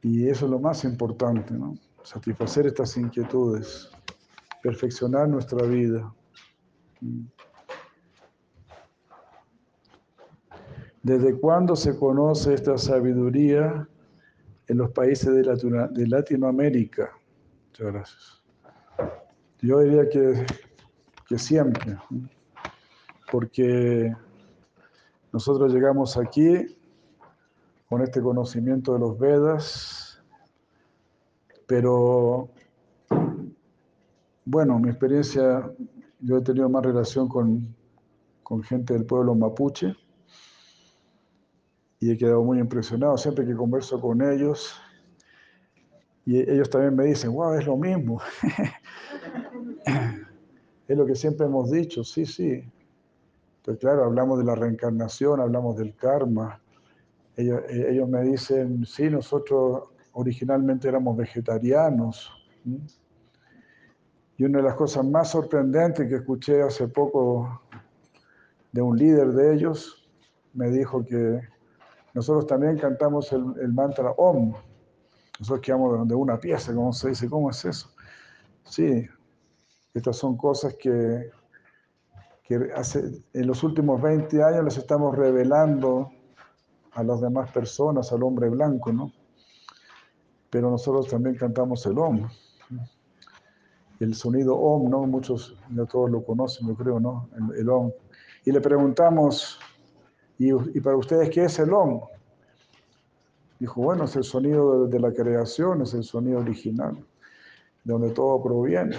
[0.03, 1.77] y eso es lo más importante, ¿no?
[2.05, 3.91] Satisfacer estas inquietudes,
[4.63, 6.15] perfeccionar nuestra vida.
[11.03, 13.89] ¿Desde cuándo se conoce esta sabiduría
[14.67, 17.11] en los países de, Latinoamérica?
[17.69, 18.43] Muchas gracias.
[19.63, 20.47] Yo diría que,
[21.27, 21.97] que siempre,
[23.33, 24.15] porque
[25.33, 26.77] nosotros llegamos aquí
[27.89, 30.04] con este conocimiento de los Vedas,
[31.75, 32.51] pero
[34.45, 35.69] bueno, mi experiencia,
[36.21, 37.75] yo he tenido más relación con,
[38.45, 39.93] con gente del pueblo mapuche
[41.99, 44.81] y he quedado muy impresionado siempre que converso con ellos.
[46.25, 48.21] Y ellos también me dicen, wow, es lo mismo.
[50.87, 52.63] es lo que siempre hemos dicho, sí, sí.
[53.57, 56.61] Entonces, claro, hablamos de la reencarnación, hablamos del karma.
[57.37, 62.33] Ellos, ellos me dicen, sí, nosotros originalmente éramos vegetarianos.
[64.37, 67.63] Y una de las cosas más sorprendentes que escuché hace poco
[68.73, 70.09] de un líder de ellos,
[70.53, 71.41] me dijo que
[72.15, 74.55] nosotros también cantamos el, mantra Om.
[75.39, 77.91] Nosotros quedamos de una pieza, como se dice, ¿cómo es eso?
[78.65, 79.07] Sí,
[79.93, 81.31] estas son cosas que,
[82.45, 86.11] que hace, en los últimos 20 años les estamos revelando
[86.93, 89.13] a las demás personas, al hombre blanco, ¿no?
[90.55, 92.29] Pero nosotros también cantamos el Om.
[93.99, 95.05] El sonido Om, ¿no?
[95.05, 97.29] Muchos, ya todos lo conocen, yo creo, ¿no?
[97.57, 97.91] El, Om.
[98.45, 99.59] Y le preguntamos,
[100.39, 102.03] ¿y, ¿y, para ustedes qué es el Om?
[103.59, 107.05] Dijo, bueno, es el sonido de la creación, es el sonido original,
[107.83, 108.97] de donde todo proviene.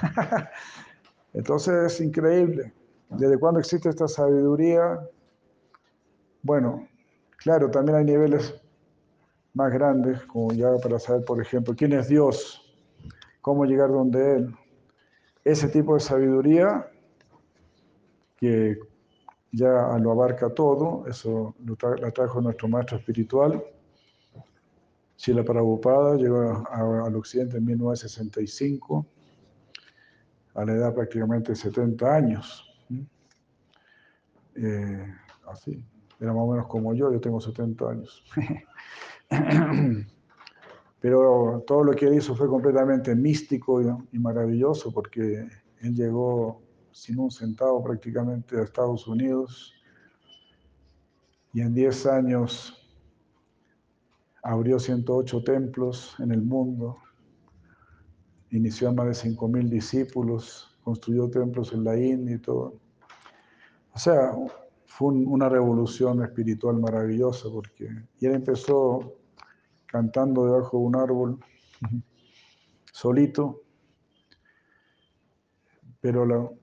[1.34, 2.72] Entonces es increíble.
[3.10, 5.06] ¿Desde cuándo existe esta sabiduría?
[6.42, 6.88] Bueno,
[7.36, 8.58] claro, también hay niveles
[9.54, 12.60] más grandes, como ya para saber, por ejemplo, quién es Dios,
[13.40, 14.54] cómo llegar donde Él.
[15.44, 16.90] Ese tipo de sabiduría
[18.36, 18.78] que
[19.52, 23.64] ya lo abarca todo, eso lo, trajo nuestro maestro espiritual.
[25.16, 29.06] Sila Prabhupada llegó al occidente en 1965
[30.54, 32.66] a la edad prácticamente de 70 años.
[34.56, 35.14] Eh,
[35.48, 35.84] así,
[36.20, 38.24] era más o menos como yo, yo tengo 70 años.
[41.00, 45.46] Pero todo lo que él hizo fue completamente místico y, maravilloso porque
[45.80, 46.62] él llegó
[46.92, 49.74] sin un centavo prácticamente a Estados Unidos
[51.52, 52.80] y en 10 años
[54.42, 56.98] abrió 108 templos en el mundo
[58.56, 62.80] inició a más de 5.000 discípulos, construyó templos en la India y todo.
[63.92, 64.32] O sea,
[64.96, 69.16] fue una revolución espiritual maravillosa porque él empezó
[69.86, 71.40] cantando debajo de un árbol,
[72.92, 73.60] solito,
[76.00, 76.56] pero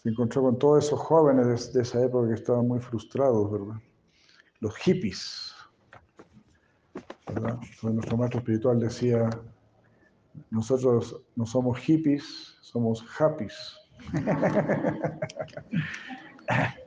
[0.00, 3.82] se encontró con todos esos jóvenes de, esa época que estaban muy frustrados, ¿verdad?
[4.60, 5.52] Los hippies,
[7.26, 7.58] ¿verdad?
[7.82, 9.28] nuestro maestro espiritual decía,
[10.50, 13.76] nosotros no somos hippies, somos happies.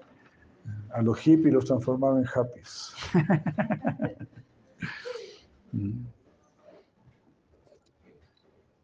[0.91, 2.93] A los hippies los transformaron en happies.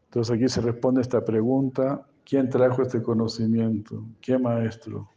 [0.05, 4.05] Entonces aquí se responde esta pregunta, ¿quién trajo este conocimiento?
[4.21, 5.09] ¿Qué maestro?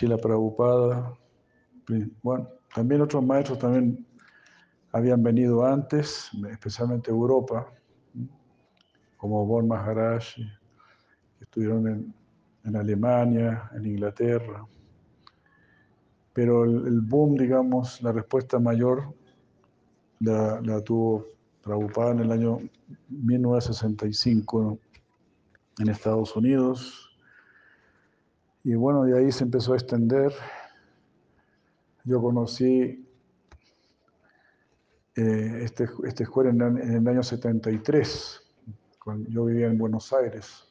[0.00, 1.18] la Prabhupada.
[2.22, 4.06] Bueno, también otros maestros también
[4.92, 7.72] habían venido antes, especialmente Europa
[9.16, 12.12] como Bon Maharaj, que estuvieron
[12.64, 14.66] en, Alemania, en Inglaterra.
[16.32, 19.14] Pero el, boom, digamos, la respuesta mayor
[20.20, 21.26] la, tuvo
[21.62, 22.58] Prabhupada en el año
[23.08, 24.78] 1965
[25.78, 27.10] en Estados Unidos.
[28.64, 30.32] Y bueno, de ahí se empezó a extender.
[32.04, 33.06] Yo conocí
[35.14, 38.42] eh, este, esta escuela en, en, el año 73
[39.28, 40.68] yo vivía en Buenos Aires.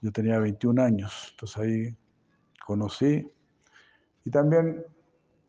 [0.00, 1.96] Yo tenía 21 años, entonces ahí
[2.64, 3.30] conocí.
[4.26, 4.84] Y también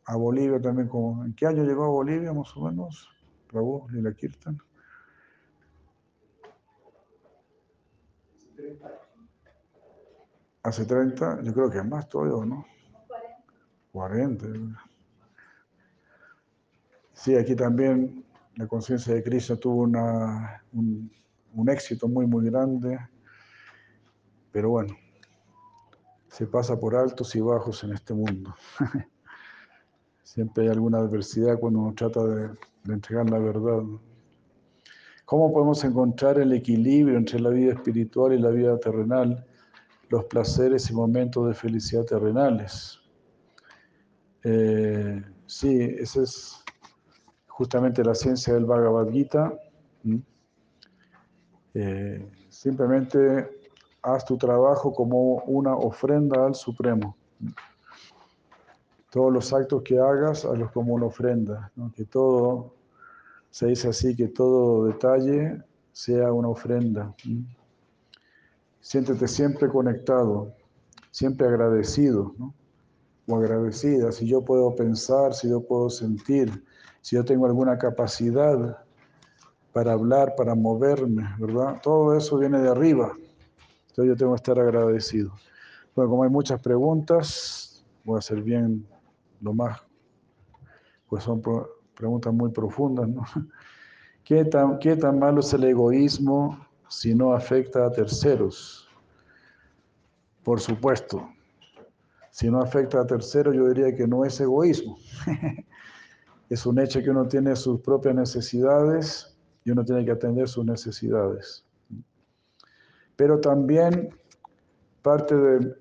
[0.06, 0.88] a Bolivia también.
[0.88, 3.10] Como, ¿En qué año llegó a Bolivia más o menos?
[3.52, 4.60] Prabhu, la Kirtan.
[10.62, 12.66] Hace 30, yo creo que es más todavía, ¿no?
[13.92, 14.46] 40.
[14.46, 14.90] 40.
[17.14, 18.24] Sí, aquí también
[18.58, 21.12] la conciencia de Cristo tuvo una, un,
[21.56, 23.00] un éxito muy, muy grande.
[24.52, 24.96] Pero bueno,
[26.30, 28.54] se pasa por altos y bajos en este mundo.
[30.24, 32.50] Siempre hay alguna adversidad cuando uno trata de,
[32.90, 33.82] entregar la verdad.
[35.26, 39.46] ¿Cómo podemos encontrar el equilibrio entre la vida espiritual y la vida terrenal,
[40.10, 43.00] los placeres y momentos de felicidad terrenales?
[44.44, 46.64] Eh, sí, esa es
[47.48, 49.54] justamente la ciencia del Bhagavad Gita.
[51.74, 53.57] Eh, simplemente
[54.08, 57.16] haz tu trabajo como una ofrenda al Supremo.
[59.10, 61.72] Todos los actos que hagas, hazlos como una ofrenda.
[61.94, 62.74] Que todo,
[63.50, 67.14] se dice así, que todo detalle sea una ofrenda.
[68.80, 70.54] Siéntete siempre conectado,
[71.12, 72.34] siempre agradecido
[73.28, 74.14] o agradecida.
[74.14, 76.64] Si yo puedo pensar, si yo puedo sentir,
[77.02, 78.78] si yo tengo alguna capacidad
[79.74, 81.82] para hablar, para moverme, ¿verdad?
[81.84, 83.14] Todo eso viene de arriba
[84.04, 85.32] yo tengo que estar agradecido.
[85.96, 88.88] Bueno, como hay muchas preguntas, voy a hacer bien
[89.42, 89.82] lo más,
[91.10, 91.42] pues son
[91.94, 93.24] preguntas muy profundas, ¿no?
[94.24, 98.90] ¿Qué tan, ¿Qué tan malo es el egoísmo si no afecta a terceros?
[100.44, 101.28] Por supuesto,
[102.32, 104.98] si no afecta a terceros, yo diría que no es egoísmo.
[106.50, 109.36] es un hecho que uno tiene sus propias necesidades
[109.66, 111.67] y uno tiene que atender sus necesidades.
[113.18, 114.16] Pero también
[115.02, 115.76] parte de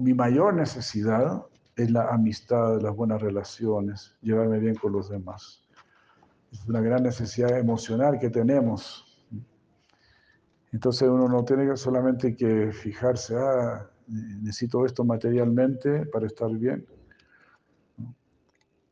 [0.00, 1.46] mi mayor necesidad
[1.76, 5.62] es la amistad, las buenas relaciones, llevarme bien con los demás.
[6.50, 9.06] Es una gran necesidad emocional que tenemos.
[10.72, 16.86] Entonces uno no tiene solamente que fijarse, ah, necesito esto materialmente para estar bien,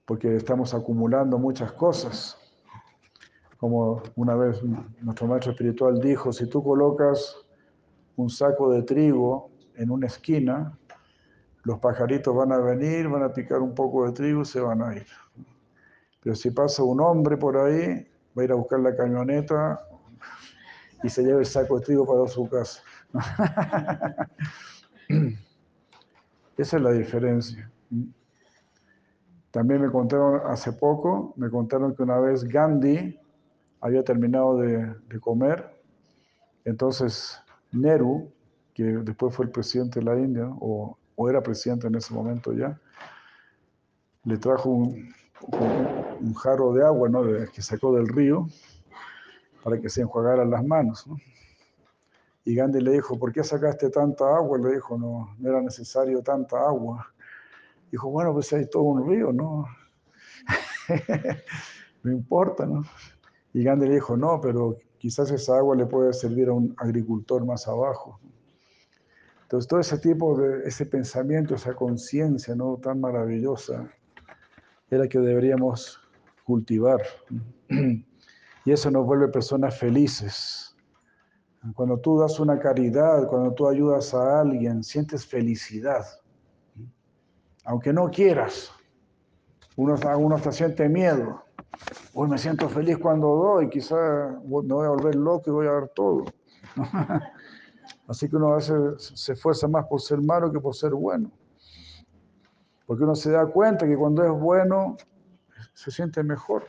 [0.04, 2.36] porque estamos acumulando muchas cosas.
[3.56, 4.62] Como una vez
[5.00, 7.46] nuestro maestro espiritual dijo, si tú colocas
[8.20, 10.78] un saco de trigo en una esquina,
[11.64, 14.82] los pajaritos van a venir, van a picar un poco de trigo y se van
[14.82, 15.06] a ir.
[16.22, 18.06] Pero si pasa un hombre por ahí,
[18.36, 19.80] va a ir a buscar la camioneta
[21.02, 22.82] y se lleva el saco de trigo para su casa.
[26.56, 27.70] Esa es la diferencia.
[29.50, 33.18] También me contaron hace poco, me contaron que una vez Gandhi
[33.80, 35.80] había terminado de, de comer,
[36.64, 37.42] entonces
[37.72, 38.30] Nehru,
[38.74, 40.96] que después fue el presidente de la India, o,
[41.28, 42.80] era presidente en ese momento ya,
[44.24, 45.12] le trajo un,
[46.34, 47.22] jarro de agua ¿no?
[47.52, 48.46] que sacó del río
[49.62, 51.06] para que se enjuagaran las manos.
[52.44, 54.58] Y Gandhi le dijo, ¿por qué sacaste tanta agua?
[54.58, 57.12] Le dijo, no, no era necesario tanta agua.
[57.90, 59.66] Dijo, bueno, pues hay todo un río, ¿no?
[62.02, 62.82] no importa, ¿no?
[63.52, 67.44] Y Gandhi le dijo, no, pero quizás esa agua le puede servir a un agricultor
[67.44, 68.20] más abajo.
[69.42, 72.76] Entonces, todo ese tipo de, ese pensamiento, esa conciencia ¿no?
[72.76, 73.90] tan maravillosa,
[74.90, 75.98] es la que deberíamos
[76.44, 77.00] cultivar.
[78.66, 80.76] Y eso nos vuelve personas felices.
[81.74, 86.04] Cuando tú das una caridad, cuando tú ayudas a alguien, sientes felicidad.
[87.64, 88.70] Aunque no quieras,
[89.76, 91.42] uno, uno hasta siente miedo.
[92.12, 93.96] Hoy me siento feliz cuando doy, quizá
[94.42, 96.24] me voy a volver loco y voy a dar todo.
[98.08, 101.30] Así que uno a veces se esfuerza más por ser malo que por ser bueno.
[102.86, 104.96] Porque uno se da cuenta que cuando es bueno,
[105.72, 106.64] se siente mejor.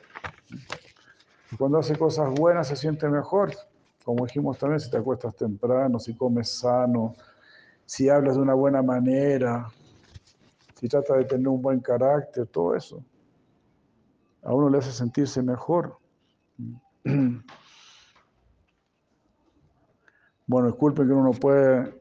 [1.52, 3.52] Y cuando hace cosas buenas, se siente mejor.
[4.06, 7.16] Como dijimos también, si te acuestas temprano, si comes sano,
[7.86, 9.68] si hablas de una buena manera,
[10.76, 13.04] si tratas de tener un buen carácter, todo eso
[14.44, 15.98] a uno le hace sentirse mejor.
[20.48, 21.94] Bueno, disculpen que uno no puede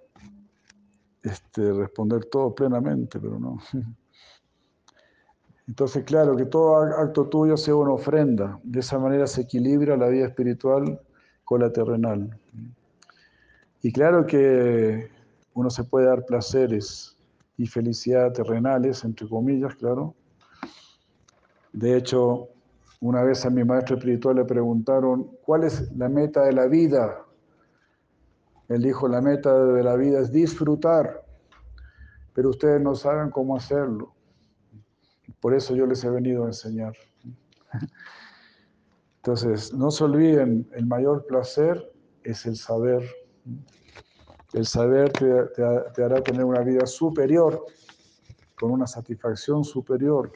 [1.22, 3.58] este, responder todo plenamente, pero no.
[5.68, 8.58] Entonces, claro, que todo acto tuyo sea una ofrenda.
[8.64, 11.00] De esa manera se equilibra la vida espiritual
[11.44, 12.36] con la terrenal.
[13.82, 15.08] Y claro que
[15.54, 17.16] uno se puede dar placeres
[17.56, 20.16] y felicidad terrenales, entre comillas, claro,
[21.72, 22.48] de hecho,
[23.00, 27.24] una vez a mi maestro espiritual le preguntaron, ¿cuál es la meta de la vida?
[28.68, 31.24] Él dijo, la meta de la vida es disfrutar,
[32.34, 34.14] pero ustedes no saben cómo hacerlo.
[35.40, 36.94] Por eso yo les he venido a enseñar.
[39.16, 41.92] Entonces, no se olviden, el mayor placer
[42.22, 43.02] es el saber.
[44.52, 47.64] El saber te, hará tener una vida superior,
[48.54, 50.32] con una satisfacción superior,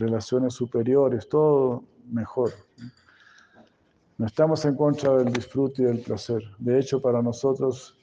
[0.00, 2.52] relaciones superiores, todo mejor.
[4.18, 6.42] No estamos en contra del disfrute y del placer.
[6.58, 7.96] De hecho, para nosotros,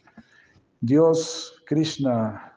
[0.79, 2.53] Dios, Krishna,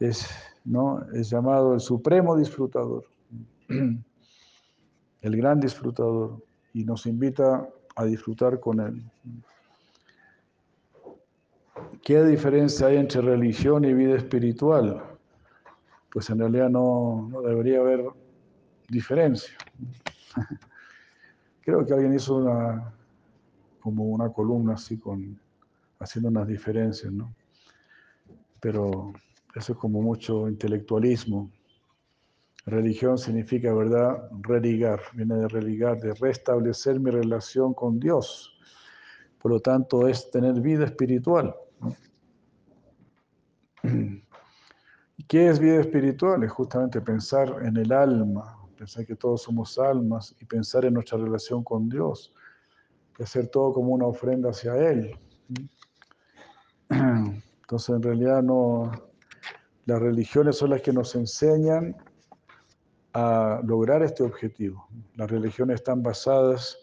[0.00, 0.28] es,
[0.64, 1.04] ¿no?
[1.12, 3.04] es llamado el supremo disfrutador,
[3.68, 9.02] el gran disfrutador, y nos invita a disfrutar con Él.
[12.02, 15.02] ¿Qué diferencia hay entre religión y vida espiritual?
[16.12, 18.04] Pues en realidad no, debería haber
[18.88, 19.54] diferencia.
[21.60, 22.92] Creo que alguien hizo una,
[23.80, 25.38] como una columna así con,
[25.98, 27.34] haciendo unas diferencias, ¿no?
[28.60, 29.12] Pero
[29.54, 31.50] eso es como mucho intelectualismo.
[32.66, 34.28] Religión significa, ¿verdad?
[34.40, 38.58] Religar, viene de religar, de restablecer mi relación con Dios.
[39.38, 41.54] Por lo tanto, es tener vida espiritual.
[45.28, 46.42] ¿Qué es vida espiritual?
[46.42, 51.18] Es justamente pensar en el alma, pensar que todos somos almas y pensar en nuestra
[51.18, 52.32] relación con Dios,
[53.20, 55.18] hacer todo como una ofrenda hacia Él.
[56.90, 58.90] Entonces, en realidad, no,
[59.86, 61.96] las religiones son las que nos enseñan
[63.12, 64.86] a lograr este objetivo.
[65.14, 66.76] Las religiones están basadas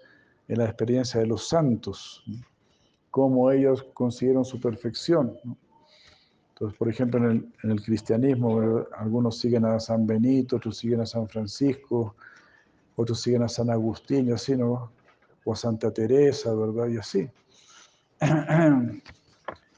[0.47, 2.23] en la experiencia de los santos,
[3.09, 5.37] cómo ellos consiguieron su perfección.
[6.61, 11.27] Entonces, por ejemplo, en el, cristianismo, algunos siguen a San Benito, otros siguen a San
[11.27, 12.15] Francisco,
[12.95, 14.53] otros siguen a San Agustín, y así.
[14.53, 16.87] O a Santa Teresa, ¿verdad?
[16.89, 17.27] Y así.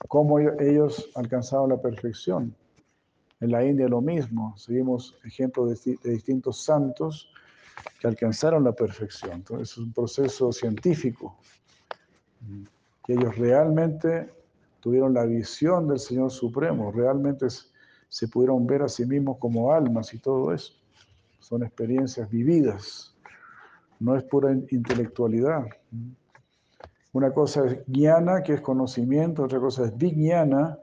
[0.10, 2.54] Cómo ellos alcanzaron la perfección.
[3.40, 7.32] En la India lo mismo, seguimos ejemplos de, de distintos santos
[7.98, 9.36] que alcanzaron la perfección.
[9.36, 11.38] Entonces, es un proceso científico,
[13.06, 14.43] que ellos realmente
[14.84, 17.48] tuvieron la visión del Señor Supremo, realmente
[18.10, 20.74] se pudieron ver a sí mismos como almas y todo eso.
[21.40, 23.16] Son experiencias vividas,
[23.98, 25.68] no es pura intelectualidad.
[27.14, 30.78] Una cosa es guiana, que es conocimiento, otra cosa es vignana,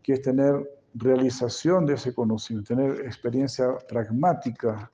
[0.00, 4.92] que es tener realización de ese conocimiento, tener experiencia pragmática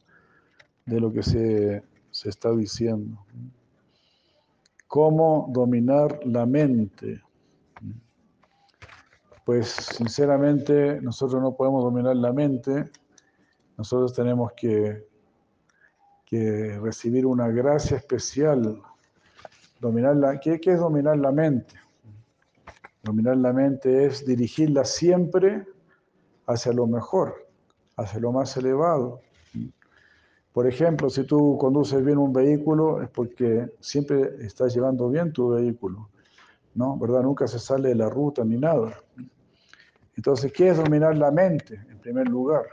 [0.86, 3.22] de lo que se, se está diciendo.
[4.88, 7.20] Cómo dominar la mente.
[9.46, 12.90] Pues sinceramente nosotros no podemos dominar la mente,
[13.76, 15.06] nosotros tenemos que,
[16.24, 18.82] que recibir una gracia especial.
[19.80, 21.76] Dominar la, ¿qué, ¿Qué es dominar la mente?
[23.04, 25.64] Dominar la mente es dirigirla siempre
[26.48, 27.46] hacia lo mejor,
[27.96, 29.20] hacia lo más elevado.
[30.52, 35.50] Por ejemplo, si tú conduces bien un vehículo es porque siempre estás llevando bien tu
[35.50, 36.08] vehículo,
[36.74, 36.98] ¿no?
[36.98, 37.22] ¿Verdad?
[37.22, 38.92] Nunca se sale de la ruta ni nada.
[40.16, 41.74] Entonces, ¿qué es dominar la mente?
[41.88, 42.64] En primer lugar,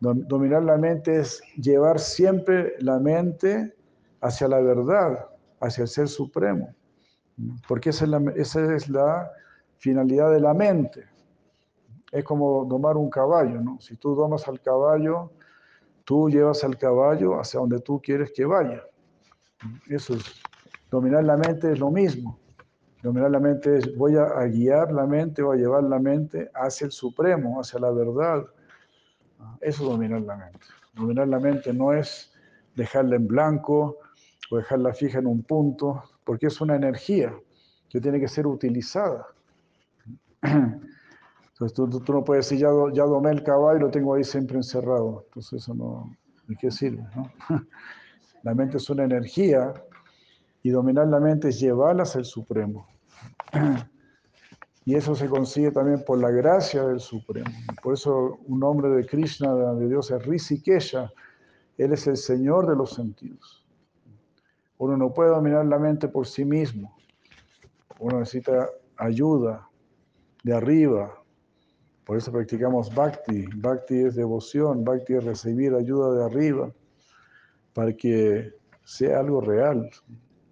[0.00, 3.74] dominar la mente es llevar siempre la mente
[4.22, 5.26] hacia la verdad,
[5.60, 6.74] hacia el ser supremo,
[7.68, 8.04] porque esa
[8.74, 9.30] es la,
[9.78, 11.06] finalidad de la mente.
[12.12, 13.80] Es como domar un caballo, ¿no?
[13.80, 15.32] Si tú domas al caballo,
[16.04, 18.82] tú llevas al caballo hacia donde tú quieres que vaya.
[19.88, 20.24] Eso es,
[20.90, 22.38] dominar la mente es lo mismo.
[23.02, 26.84] Dominar la mente es, voy a, guiar la mente, voy a llevar la mente hacia
[26.84, 28.44] el supremo, hacia la verdad.
[29.60, 30.60] Eso es dominar la mente.
[30.94, 32.32] Dominar la mente no es
[32.76, 33.96] dejarla en blanco
[34.50, 37.34] o dejarla fija en un punto, porque es una energía
[37.88, 39.26] que tiene que ser utilizada.
[40.42, 44.56] Entonces tú, no puedes decir, ya, ya domé el caballo y lo tengo ahí siempre
[44.56, 45.24] encerrado.
[45.26, 46.16] Entonces eso no,
[46.48, 47.02] ¿de qué sirve?
[47.16, 47.30] No?
[48.42, 49.74] La mente es una energía
[50.62, 52.86] y dominar la mente es llevarla hacia el Supremo.
[54.84, 57.50] Y eso se consigue también por la gracia del Supremo.
[57.82, 61.12] Por eso un nombre de Krishna, de Dios, es Rishikesha.
[61.76, 63.66] Él es el Señor de los sentidos.
[64.78, 66.96] Uno no puede dominar la mente por sí mismo.
[67.98, 69.68] Uno necesita ayuda
[70.42, 71.22] de arriba.
[72.04, 73.46] Por eso practicamos bhakti.
[73.56, 76.72] Bhakti es devoción, bhakti es recibir ayuda de arriba
[77.74, 78.54] para que
[78.84, 79.90] sea algo real.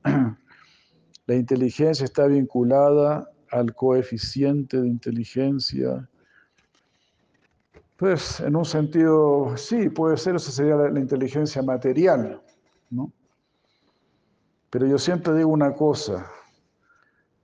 [1.26, 6.08] La inteligencia está vinculada al coeficiente de inteligencia.
[7.96, 12.40] Pues en un sentido, sí, puede ser, eso sería la, inteligencia material,
[12.90, 13.12] ¿no?
[14.70, 16.30] Pero yo siempre digo una cosa,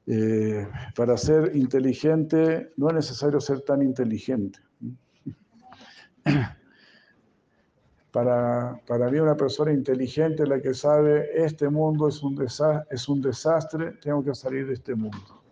[0.07, 4.61] eh, para ser inteligente no es necesario ser tan inteligente.
[8.15, 12.41] Para, para mí una persona inteligente la que sabe, este mundo es un,
[12.89, 15.43] es un desastre, tengo que salir de este mundo.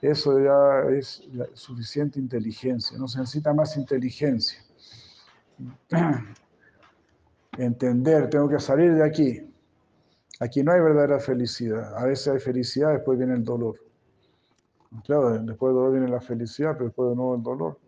[0.00, 4.64] Eso ya es suficiente inteligencia, no se necesita más inteligencia.
[7.58, 9.52] Entender, tengo que salir de aquí.
[10.40, 11.98] Aquí no hay verdadera felicidad.
[11.98, 13.78] A veces hay felicidad, después viene el dolor.
[15.04, 17.78] Claro, después del dolor viene la felicidad, pero después de nuevo el dolor.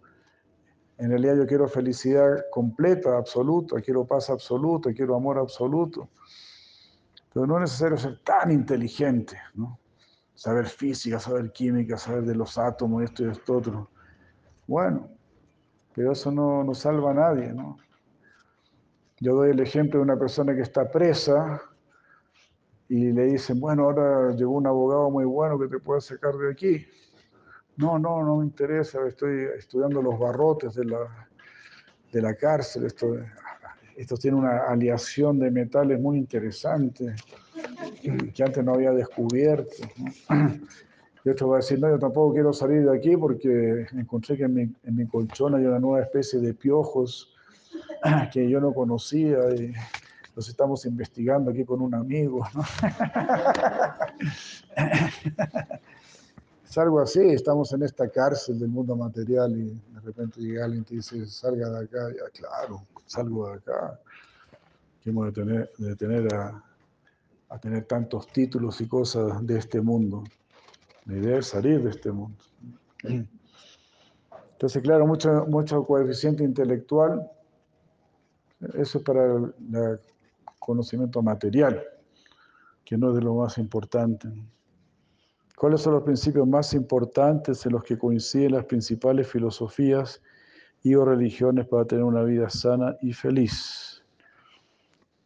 [1.02, 6.08] En realidad yo quiero felicidad completa, absoluta, quiero paz absoluta, quiero amor absoluto.
[7.34, 9.80] Pero no es necesario ser tan inteligente, ¿no?
[10.32, 13.90] Saber física, saber química, saber de los átomos, esto y esto otro.
[14.68, 15.10] Bueno,
[15.92, 17.78] pero eso no, no salva a nadie, ¿no?
[19.18, 21.60] Yo doy el ejemplo de una persona que está presa
[22.88, 26.52] y le dicen, bueno, ahora llegó un abogado muy bueno que te puede sacar de
[26.52, 26.86] aquí.
[27.76, 31.28] No, no, no me interesa, estoy estudiando los barrotes de la,
[32.12, 32.84] de la cárcel.
[32.84, 33.16] Esto,
[33.96, 37.14] esto tiene una aleación de metales muy interesante
[38.34, 39.84] que antes no había descubierto.
[41.24, 44.42] Y otro va a decir, no, yo tampoco quiero salir de aquí porque encontré que
[44.44, 47.32] en mi, en mi colchón hay una nueva especie de piojos
[48.32, 49.72] que yo no conocía y
[50.34, 52.44] los estamos investigando aquí con un amigo.
[56.78, 60.84] algo así, estamos en esta cárcel del mundo material y de repente llega alguien y
[60.84, 64.00] te dice, salga de acá, ya claro, salgo de acá.
[65.02, 66.62] Que hemos de tener, tener a,
[67.48, 70.24] a tener tantos títulos y cosas de este mundo.
[71.06, 72.38] La idea es salir de este mundo.
[74.52, 77.28] Entonces, claro, mucho, mucho coeficiente intelectual,
[78.74, 80.00] eso es para el
[80.60, 81.82] conocimiento material,
[82.84, 84.28] que no es de lo más importante.
[85.56, 90.20] ¿Cuáles son los principios más importantes en los que coinciden las principales filosofías
[90.82, 94.02] y o religiones para tener una vida sana y feliz?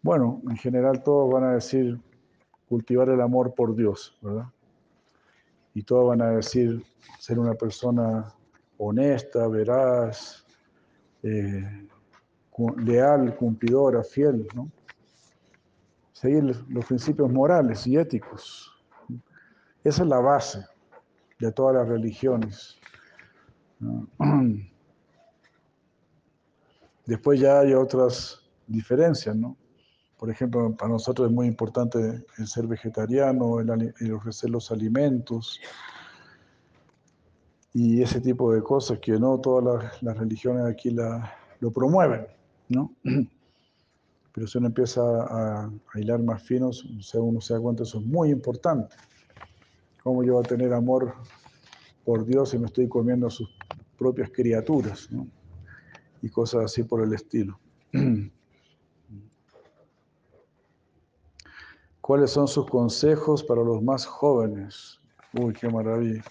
[0.03, 1.99] Bueno, en general todos van a decir
[2.69, 4.47] cultivar el amor por Dios, ¿verdad?
[5.75, 6.85] Y todos van a decir
[7.19, 8.27] ser una persona
[8.79, 10.45] honesta, veraz,
[11.23, 11.89] eh,
[12.79, 14.71] leal, cumplidora, fiel, ¿no?
[16.13, 18.76] Seguir los principios morales y éticos.
[19.87, 20.67] Esa es la base
[21.39, 22.77] de todas las religiones.
[27.07, 29.57] Después ya hay otras diferencias, ¿no?
[30.19, 35.61] Por ejemplo, para nosotros es muy importante el ser vegetariano, el, ofrecer los alimentos
[37.73, 42.27] y ese tipo de cosas que no todas las, religiones aquí lo promueven,
[42.71, 42.93] ¿no?
[44.33, 46.85] Pero si uno empieza a, hilar más finos,
[47.15, 48.97] uno se da cuenta eso es muy importante.
[50.07, 51.17] ¿Cómo yo voy a tener amor
[52.05, 53.49] por Dios si me estoy comiendo sus
[53.99, 55.09] propias criaturas?
[56.23, 57.59] Y cosas así por el estilo.
[62.01, 65.01] ¿Cuáles son sus consejos para los más jóvenes?
[65.33, 66.23] Uy, qué maravilla,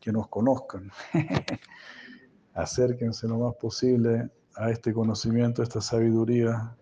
[0.00, 0.90] que nos conozcan.
[2.54, 6.74] Acérquense lo más posible a este conocimiento, a esta sabiduría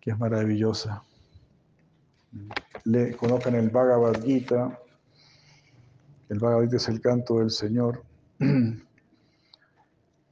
[0.00, 1.04] que es maravillosa.
[3.18, 4.78] Conozcan el Bhagavad Gita.
[6.32, 8.02] El Bhagavad es el canto del Señor.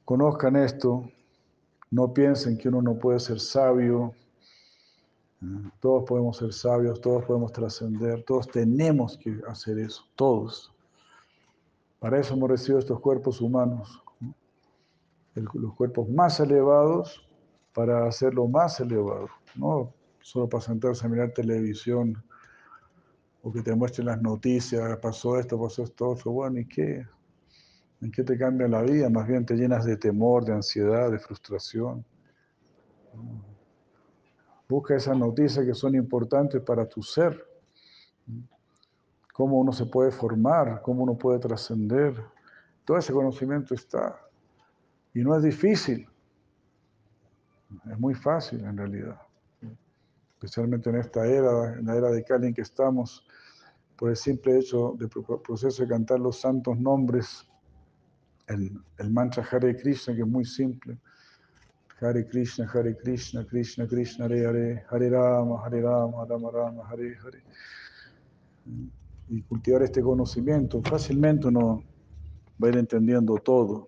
[0.05, 1.09] conozcan esto.
[1.91, 4.13] No piensen que uno no puede ser sabio
[5.79, 10.71] todos podemos ser sabios, todos podemos trascender, todos tenemos que hacer eso, todos.
[11.99, 14.03] Para eso hemos recibido estos cuerpos humanos,
[15.33, 17.27] los cuerpos más elevados
[17.73, 22.23] para hacerlo más elevado, no solo para sentarse a mirar televisión
[23.43, 27.05] o que te muestren las noticias, pasó esto, pasó esto, otro, bueno, ¿y qué?
[28.01, 29.09] ¿En qué te cambia la vida?
[29.09, 32.03] Más bien te llenas de temor, de ansiedad, de frustración.
[34.67, 37.45] Busca esas noticias que son importantes para tu ser.
[39.33, 42.15] Cómo uno se puede formar, cómo uno puede trascender.
[42.85, 44.19] Todo ese conocimiento está.
[45.13, 46.07] Y no es difícil.
[47.89, 49.21] Es muy fácil en realidad.
[50.41, 53.23] Especialmente en esta era, en la era de Kali en que estamos,
[53.95, 57.47] por el simple hecho del proceso de cantar los santos nombres,
[58.47, 60.97] el, el mantra Hare Krishna, que es muy simple
[62.01, 67.15] Hare Krishna, Hare Krishna, Krishna Krishna, Hare Hare, Hare Rama, Hare Rama, Rama Rama, Hare
[67.23, 67.43] Hare.
[69.29, 71.83] Y cultivar este conocimiento, fácilmente uno
[72.61, 73.87] va a ir entendiendo todo,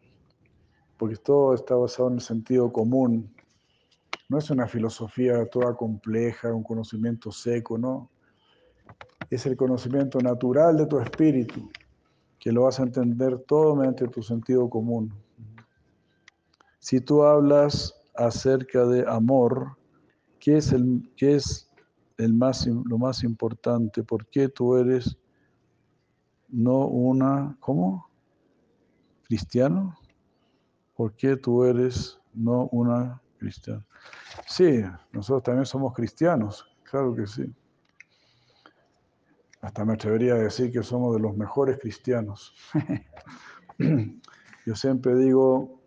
[0.97, 3.32] porque todo está basado en el sentido común.
[4.29, 8.09] No es una filosofía toda compleja, un conocimiento seco, no.
[9.29, 11.69] Es el conocimiento natural de tu espíritu,
[12.39, 15.13] que lo vas a entender todo mediante tu sentido común.
[16.79, 19.77] Si tú hablas acerca de amor,
[20.39, 21.69] ¿qué es, el, qué es
[22.17, 24.03] el más, lo más importante?
[24.03, 25.17] ¿Por qué tú eres
[26.49, 28.07] no una, ¿cómo?
[29.23, 29.97] ¿Cristiano?
[30.95, 33.85] ¿Por qué tú eres no una cristiana?
[34.47, 37.53] Sí, nosotros también somos cristianos, claro que sí.
[39.61, 42.53] Hasta me atrevería a decir que somos de los mejores cristianos.
[44.65, 45.81] Yo siempre digo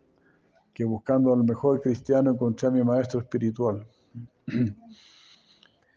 [0.73, 3.87] que buscando al mejor cristiano encontré a mi maestro espiritual.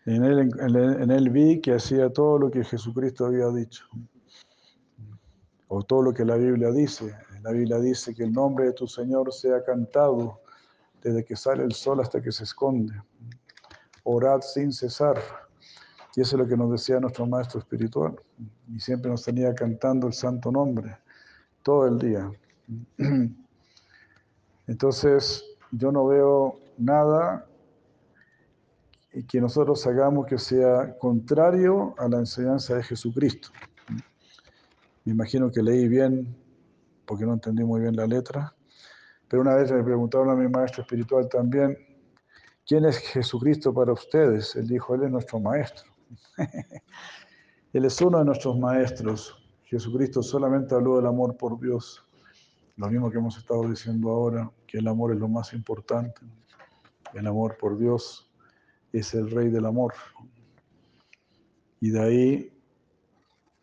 [0.05, 3.85] En él, en él vi que hacía todo lo que Jesucristo había dicho,
[5.67, 7.15] o todo lo que la Biblia dice.
[7.43, 10.41] La Biblia dice que el nombre de tu Señor sea cantado
[11.01, 12.93] desde que sale el sol hasta que se esconde.
[14.03, 15.21] Orad sin cesar.
[16.15, 18.15] Y eso es lo que nos decía nuestro maestro espiritual.
[18.67, 20.97] Y siempre nos tenía cantando el santo nombre,
[21.63, 22.31] todo el día.
[24.67, 27.45] Entonces, yo no veo nada
[29.27, 33.49] que nosotros hagamos que sea contrario a la enseñanza de Jesucristo.
[35.05, 36.35] Me imagino que leí bien,
[37.05, 38.53] porque no entendí muy bien la letra,
[39.29, 41.77] pero una vez me preguntaron a mi maestro espiritual también,
[42.65, 44.55] ¿quién es Jesucristo para ustedes?
[44.55, 45.91] Él dijo, Él es nuestro maestro.
[47.73, 49.35] Él es uno de nuestros maestros.
[49.65, 52.03] Jesucristo solamente habló del amor por Dios.
[52.75, 56.21] Lo mismo que hemos estado diciendo ahora, que el amor es lo más importante.
[57.13, 58.31] El amor por Dios
[58.91, 59.93] es el rey del amor.
[61.79, 62.63] Y de ahí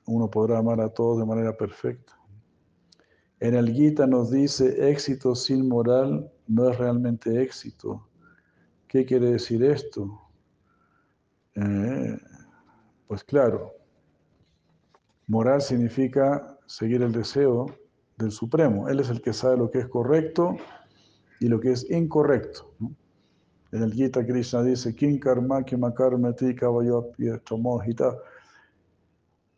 [0.06, 2.16] uno podrá amar a todos de manera perfecta.
[3.40, 8.08] En el Gita nos dice, éxito sin moral no es realmente éxito.
[8.88, 10.22] ¿Qué quiere decir esto?
[11.54, 12.18] Eh,
[13.06, 13.74] pues claro,
[15.26, 17.66] moral significa seguir el deseo
[18.16, 18.88] del Supremo.
[18.88, 20.56] Él es el que sabe lo que es correcto
[21.38, 22.72] y lo que es incorrecto.
[23.72, 25.62] En el Gita Krishna dice, Kim karma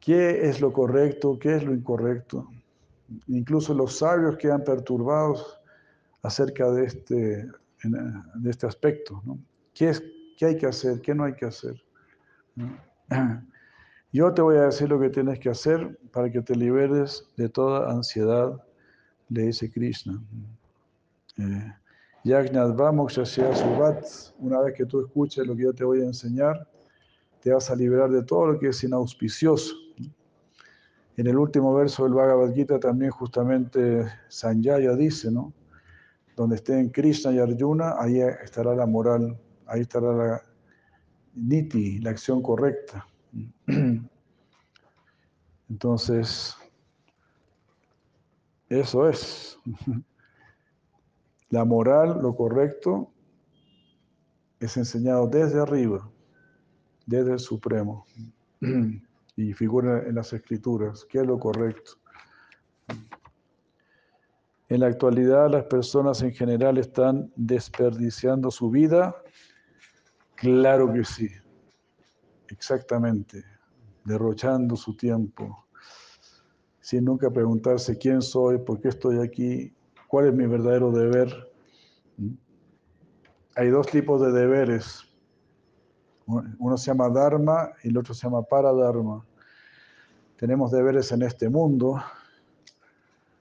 [0.01, 1.39] ¿Qué es lo correcto?
[1.39, 2.49] ¿Qué es lo incorrecto?
[3.27, 5.61] Incluso los sabios quedan perturbados
[6.23, 7.49] acerca de este,
[8.35, 9.23] de este aspecto.
[9.75, 10.03] ¿Qué, es,
[10.37, 11.01] ¿Qué hay que hacer?
[11.01, 11.83] ¿Qué no hay que hacer?
[14.13, 17.49] Yo te voy a decir lo que tienes que hacer para que te liberes de
[17.49, 18.63] toda ansiedad,
[19.29, 20.19] le dice Krishna.
[21.37, 21.73] Eh,
[24.39, 26.69] una vez que tú escuches lo que yo te voy a enseñar,
[27.41, 29.75] te vas a liberar de todo lo que es inauspicioso.
[31.19, 35.53] En el último verso del Bhagavad Gita también justamente Sanjaya dice, ¿no?
[36.37, 40.41] Donde estén Krishna y Arjuna, ahí estará la moral, ahí estará la
[41.35, 43.05] niti, la acción correcta.
[45.69, 46.57] Entonces,
[48.69, 49.59] eso es.
[51.51, 53.11] La moral, lo correcto,
[54.61, 56.11] es enseñado desde arriba,
[57.07, 58.05] desde el Supremo.
[59.39, 61.93] Y figura en las escrituras, qué es lo correcto.
[64.69, 69.15] En la actualidad las personas en general están desperdiciando su vida.
[70.35, 71.29] Claro que sí,
[72.49, 73.45] exactamente,
[74.05, 75.69] derrochando su tiempo,
[76.81, 79.73] sin nunca preguntarse quién soy, por qué estoy aquí,
[80.09, 81.29] cuál es mi verdadero deber.
[83.55, 85.08] Hay dos tipos de deberes.
[86.29, 89.25] Uno se llama Dharma y el otro se llama Paradharma.
[90.37, 92.01] Tenemos deberes en este mundo,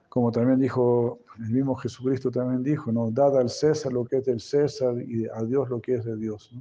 [0.10, 3.12] como también dijo el mismo Jesucristo también dijo, ¿no?
[3.12, 6.16] Dad al César lo que es del César y a Dios lo que es de
[6.16, 6.52] Dios.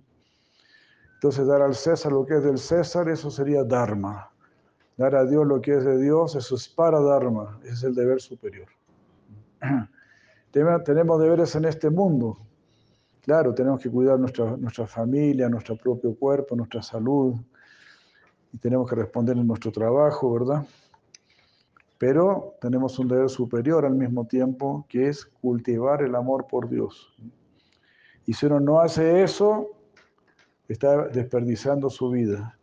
[1.15, 4.31] Entonces, dar al César lo que es del César, eso sería Dharma.
[4.99, 7.95] Dar a Dios lo que es de Dios, eso es para Dharma, ese es el
[7.95, 8.69] deber superior.
[10.51, 12.39] Tenemos deberes en este mundo.
[13.27, 17.35] Claro, tenemos que cuidar nuestra, familia, nuestro propio cuerpo, nuestra salud,
[18.53, 20.65] y tenemos que responder en nuestro trabajo, ¿verdad?
[21.99, 27.17] Pero tenemos un deber superior al mismo tiempo, que es cultivar el amor por Dios.
[28.27, 29.71] Y si uno no hace eso,
[30.69, 32.57] está desperdiciando su vida,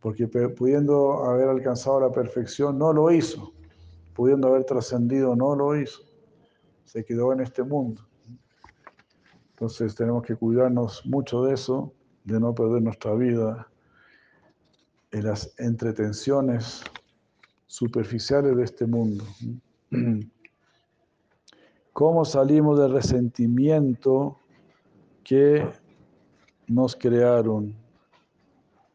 [0.00, 3.52] porque pudiendo haber alcanzado la perfección, no lo hizo,
[4.14, 6.02] pudiendo haber trascendido, no lo hizo,
[6.84, 8.07] se quedó en este mundo.
[9.58, 13.68] Entonces tenemos que cuidarnos mucho de eso, de no perder nuestra vida
[15.10, 16.84] en las entretenciones
[17.66, 19.24] superficiales de este mundo.
[21.92, 24.38] ¿Cómo salimos del resentimiento
[25.24, 25.68] que
[26.68, 27.74] nos crearon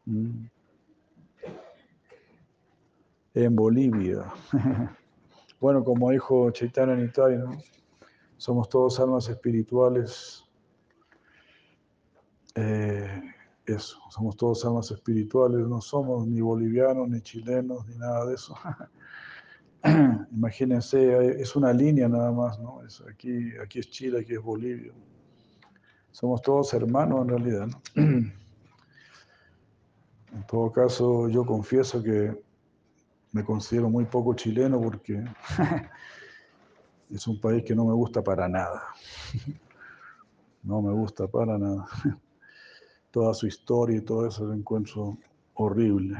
[0.06, 0.46] mm.
[3.34, 4.32] en Bolivia.
[5.60, 7.38] Bueno, como dijo Chaitanya Nitai,
[8.36, 10.43] somos todos almas espirituales.
[12.54, 13.22] Eh,
[13.66, 18.54] eso, somos todos almas espirituales, no somos ni bolivianos, ni chilenos, ni nada de eso.
[20.32, 22.84] Imagínense, es una línea nada más, ¿no?
[22.84, 24.92] Es aquí, aquí es Chile, aquí es Bolivia.
[26.10, 27.82] Somos todos hermanos en realidad, ¿no?
[30.34, 32.36] En todo caso, yo confieso que
[33.30, 35.24] me considero muy poco chileno porque
[37.10, 38.82] es un país que no me gusta para nada.
[40.66, 41.86] No me gusta para nada.
[43.14, 45.16] Toda su historia y todo eso lo encuentro
[45.54, 46.16] horrible.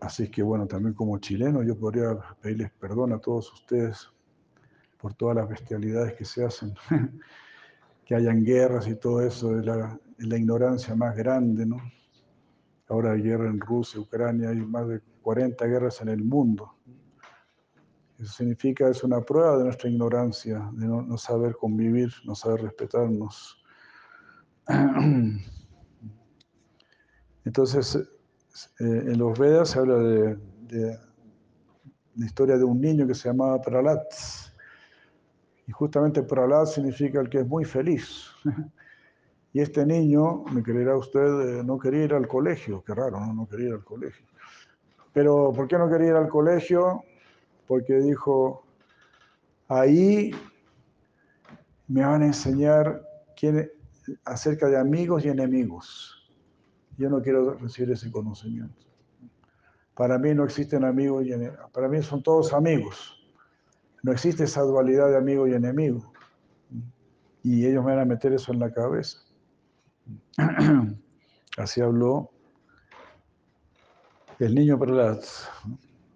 [0.00, 4.10] Así que bueno, también como chileno yo podría pedirles perdón a todos ustedes
[5.00, 6.74] por todas las bestialidades que se hacen,
[8.04, 11.76] que hayan guerras y todo eso, es la, ignorancia más grande, ¿no?
[12.88, 16.74] Ahora hay guerra en Rusia, Ucrania, hay más de 40 guerras en el mundo.
[18.18, 23.63] Eso significa, es una prueba de nuestra ignorancia, de no, saber convivir, no saber respetarnos.
[27.44, 28.04] Entonces, eh,
[28.78, 30.38] en los Vedas se habla de,
[32.16, 34.02] la historia de un niño que se llamaba Pralat.
[35.66, 38.30] Y justamente Pralat significa el que es muy feliz.
[39.56, 41.20] Y este niño, me creerá usted,
[41.60, 42.82] eh, no quería ir al colegio.
[42.82, 43.32] Qué raro, ¿no?
[43.32, 44.26] No quería ir al colegio.
[45.12, 47.04] Pero, ¿por qué no quería ir al colegio?
[47.68, 48.64] Porque dijo,
[49.68, 50.32] ahí
[51.86, 53.00] me van a enseñar
[53.36, 53.70] quién,
[54.24, 56.14] acerca de amigos y enemigos.
[56.96, 58.84] Yo no quiero recibir ese conocimiento.
[59.94, 61.70] Para mí no existen amigos y enemigos.
[61.72, 63.16] Para mí son todos amigos.
[64.02, 66.12] No existe esa dualidad de amigo y enemigo.
[67.42, 69.18] Y ellos me van a meter eso en la cabeza.
[71.56, 72.30] Así habló
[74.38, 75.20] el niño Prahlad.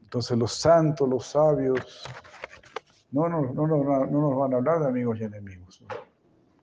[0.02, 2.04] Entonces los santos, los sabios,
[3.10, 5.82] no, no, no, no, nos van a hablar de amigos y enemigos.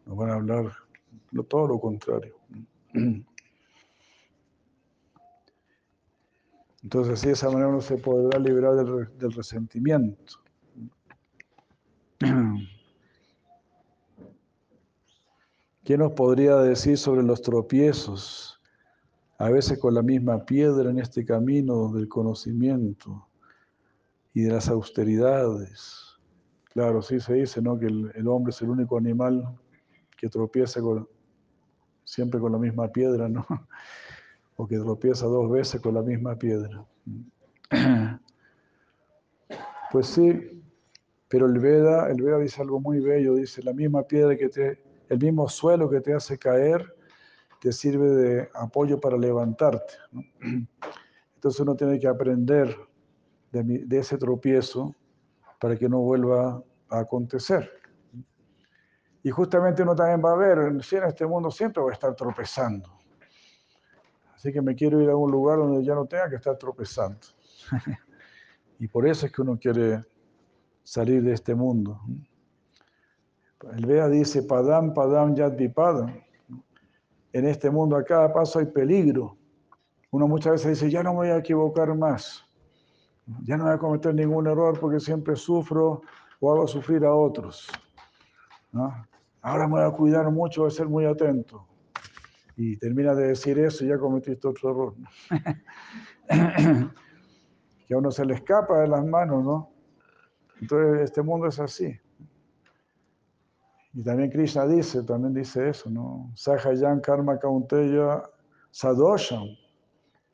[0.06, 0.72] Nos van a hablar
[1.44, 2.36] todo lo contrario.
[6.84, 10.40] Entonces, así de esa manera uno se podrá liberar del, del resentimiento.
[15.84, 18.60] ¿Qué nos podría decir sobre los tropiezos?
[19.38, 23.28] A veces con la misma piedra en este camino del conocimiento
[24.34, 26.18] y de las austeridades.
[26.66, 27.80] Claro, sí se dice, ¿no?
[27.80, 29.58] Que el, hombre es el único animal
[30.18, 30.82] que tropieza
[32.06, 33.46] siempre con la misma piedra, ¿no?
[34.58, 36.86] O que tropieza dos veces con la misma piedra.
[39.92, 40.62] Pues sí,
[41.30, 44.84] pero el Veda, el Veda dice algo muy bello, dice, la misma piedra que te
[45.10, 46.96] el mismo suelo que te hace caer
[47.60, 49.94] te sirve de apoyo para levantarte.
[51.36, 52.76] Entonces uno tiene que aprender
[53.52, 54.94] de, ese tropiezo
[55.60, 57.72] para que no vuelva a acontecer.
[59.26, 62.92] Y justamente uno también va a ver, en este mundo siempre va a estar tropezando.
[64.36, 67.18] Así que me quiero ir a un lugar donde ya no tenga que estar tropezando.
[68.80, 70.06] y por eso es que uno quiere
[70.84, 72.00] salir de este mundo.
[73.76, 76.22] El Veda dice, Padam, Padam, Yad Padam.
[77.34, 79.36] En este mundo a cada paso hay peligro.
[80.12, 82.46] Uno muchas veces dice, ya no me voy a equivocar más.
[83.42, 86.04] Ya no voy a cometer ningún error porque siempre sufro
[86.40, 87.68] o hago sufrir a otros.
[89.46, 91.68] Ahora me voy a cuidar mucho, voy a ser muy atento.
[92.58, 94.96] Y termina de decir eso y ya cometiste otro error.
[97.88, 99.70] que a uno se le escapa de las manos, ¿no?
[100.60, 101.96] Entonces este mundo es así.
[103.94, 106.32] Y también Krishna dice, también dice eso, ¿no?
[106.34, 108.24] Sahayan karma kaunteya
[108.72, 109.46] sadosham.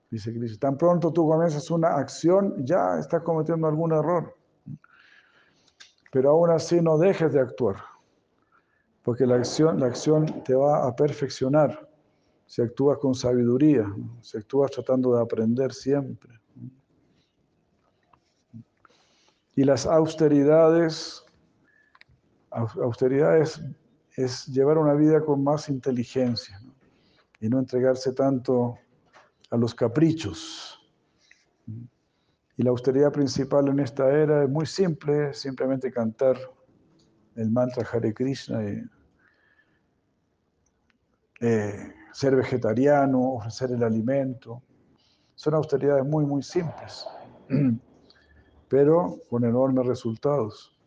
[0.10, 4.34] Dice Krishna, tan pronto tú comienzas una acción, ya estás cometiendo algún error.
[6.14, 7.91] Pero aún así no dejes de actuar,
[9.04, 11.90] porque la acción, la acción te va a perfeccionar
[12.46, 13.86] si actúas con sabiduría,
[14.22, 16.40] si actúas tratando de aprender siempre.
[19.56, 21.26] Y las austeridades
[22.52, 23.40] Austeridad
[24.18, 26.62] es, llevar una vida con más inteligencia
[27.40, 28.78] y no entregarse tanto
[29.50, 30.78] a los caprichos.
[32.58, 36.38] Y la austeridad principal en esta era es muy simple, simplemente cantar
[37.36, 38.62] el mantra Hare Krishna
[42.12, 44.62] ser vegetariano, ofrecer el alimento.
[45.36, 47.06] Son austeridades muy, muy simples,
[48.70, 50.78] pero con enormes resultados.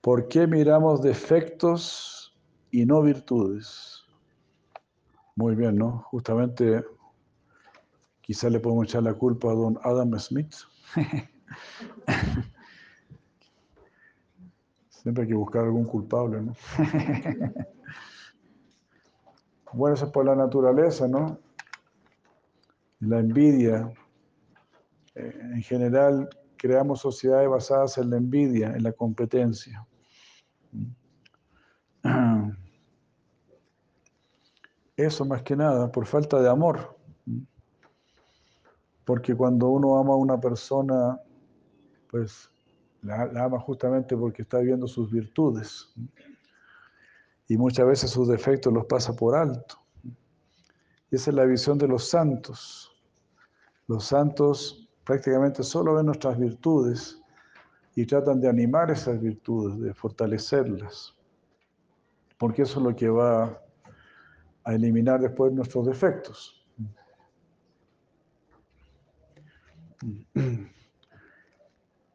[0.00, 2.36] ¿Por qué miramos defectos
[2.70, 4.04] y no virtudes?
[5.34, 6.02] Muy bien, ¿no?
[6.10, 6.84] Justamente
[8.20, 10.54] quizá le podemos echar la culpa a don Adam Smith.
[15.04, 16.56] Siempre hay que buscar algún culpable, ¿no?
[19.74, 21.38] bueno, eso es por la naturaleza, ¿no?
[23.00, 23.92] La envidia.
[25.14, 26.26] Eh, en general,
[26.56, 29.86] creamos sociedades basadas en la envidia, en la competencia.
[34.96, 36.96] Eso más que nada, por falta de amor.
[39.04, 41.20] Porque cuando uno ama a una persona,
[42.08, 42.48] pues
[43.04, 45.92] la, ama justamente porque está viendo sus virtudes.
[47.46, 49.78] Y muchas veces sus defectos los pasa por alto.
[51.10, 52.90] Y esa es la visión de los santos.
[53.86, 57.20] Los santos prácticamente solo ven nuestras virtudes
[57.94, 61.14] y tratan de animar esas virtudes, de fortalecerlas.
[62.38, 63.60] Porque eso es lo que va
[64.64, 66.66] a eliminar después nuestros defectos.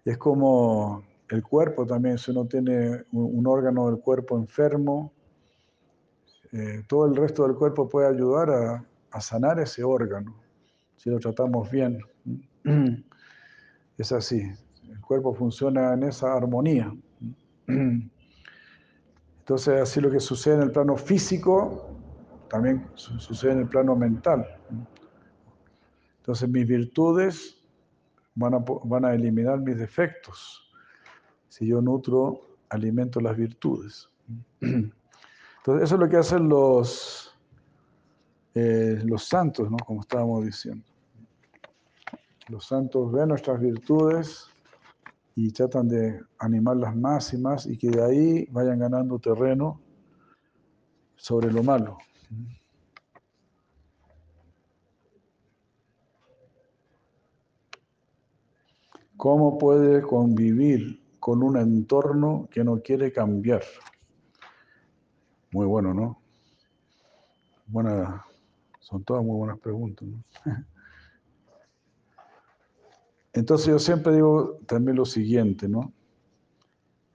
[0.09, 5.13] Es como el cuerpo también, si uno tiene un órgano del cuerpo enfermo,
[6.51, 10.33] eh, todo el resto del cuerpo puede ayudar a, a, sanar ese órgano,
[10.97, 11.99] si lo tratamos bien.
[13.99, 14.41] Es así,
[14.89, 16.91] el cuerpo funciona en esa armonía.
[17.67, 18.09] Entonces,
[19.79, 21.87] así lo que sucede en el plano físico,
[22.49, 24.47] también sucede en el plano mental.
[26.17, 27.58] Entonces, mis virtudes
[28.39, 30.71] van a, van a eliminar mis defectos.
[31.49, 34.09] Si yo nutro, alimento las virtudes.
[34.61, 37.37] Entonces, eso es lo que hacen los,
[38.55, 39.77] eh, los santos, ¿no?
[39.85, 40.85] como estábamos diciendo.
[42.47, 44.47] Los santos ven nuestras virtudes
[45.35, 49.81] y tratan de animarlas más y más y que de ahí vayan ganando terreno
[51.15, 51.97] sobre lo malo.
[59.19, 63.63] ¿Cómo puede convivir con un entorno que no quiere cambiar?
[65.51, 66.21] Muy bueno, ¿no?
[67.67, 68.23] Buena,
[68.79, 70.07] son todas muy buenas preguntas.
[73.33, 75.91] Entonces yo siempre digo también lo siguiente, ¿no?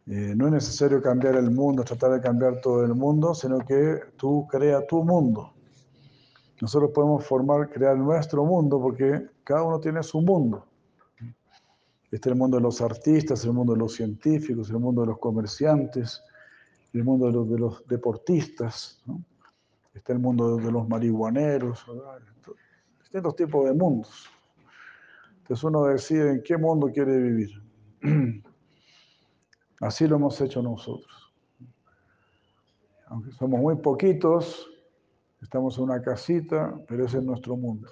[0.06, 3.98] Eh, no es necesario cambiar el mundo, tratar de cambiar todo el mundo, sino que
[4.18, 5.55] tú crea tu mundo.
[6.60, 10.66] Nosotros podemos formar, crear nuestro mundo porque cada uno tiene su mundo.
[12.15, 15.19] Está el mundo de los artistas, el mundo de los científicos, el mundo de los
[15.19, 16.23] comerciantes,
[16.93, 19.03] el mundo de los, deportistas,
[19.93, 21.85] está el mundo de los marihuaneros,
[23.01, 24.31] distintos tipos de mundos.
[25.39, 27.51] Entonces uno decide en qué mundo quiere vivir.
[29.81, 31.35] Así lo hemos hecho nosotros.
[33.07, 34.70] Aunque somos muy poquitos,
[35.43, 37.89] estamos en una casita, pero ese es nuestro mundo.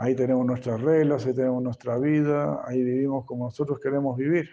[0.00, 4.48] Ahí tenemos nuestras reglas, ahí tenemos nuestra vida, ahí vivimos como nosotros queremos vivir,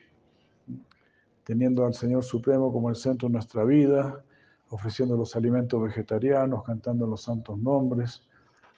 [1.45, 4.25] teniendo al Señor Supremo como el centro de nuestra vida,
[4.67, 8.27] ofreciendo los alimentos vegetarianos, cantando los santos nombres,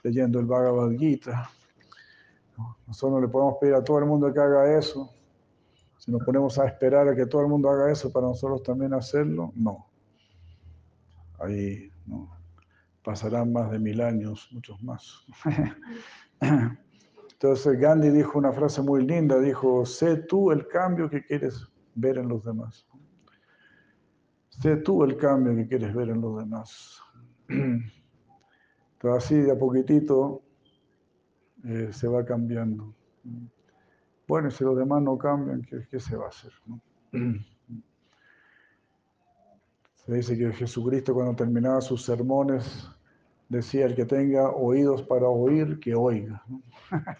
[0.03, 1.49] leyendo el Bhagavad Gita.
[2.85, 5.09] Nosotros no le podemos pedir a todo el mundo que haga eso.
[5.97, 8.93] Si nos ponemos a esperar a que todo el mundo haga eso para nosotros también
[8.93, 9.87] hacerlo, no.
[11.39, 12.29] Ahí no.
[13.03, 15.25] pasarán más de mil años, muchos más.
[16.41, 22.17] Entonces Gandhi dijo una frase muy linda, dijo, sé tú el cambio que quieres ver
[22.17, 22.85] en los demás.
[24.49, 27.01] Sé tú el cambio que quieres ver en los demás.
[27.47, 30.41] Entonces así de a poquitito
[31.63, 32.93] eh, se va cambiando.
[34.27, 36.51] Bueno, si los demás no cambian, ¿qué, se va a hacer?
[40.05, 42.89] Se dice que Jesucristo cuando terminaba sus sermones
[43.49, 46.43] decía el que tenga oídos para oír, que oiga.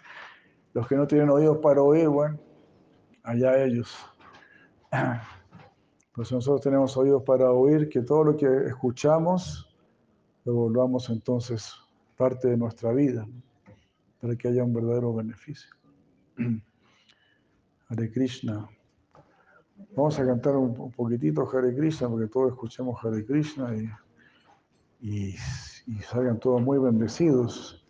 [0.72, 2.38] Los que no tienen oídos para oír, bueno,
[3.22, 3.94] allá ellos.
[6.12, 9.72] Pues nosotros tenemos oídos para oír, que todo lo que escuchamos
[10.44, 11.72] lo volvamos entonces
[12.16, 13.26] parte de nuestra vida,
[14.20, 15.70] para que haya un verdadero beneficio.
[17.88, 18.68] Hare Krishna.
[19.96, 23.88] Vamos a cantar un poquitito Hare Krishna, porque todos escuchemos Hare Krishna y
[25.00, 25.34] y
[26.00, 27.84] salgan todos muy bendecidos.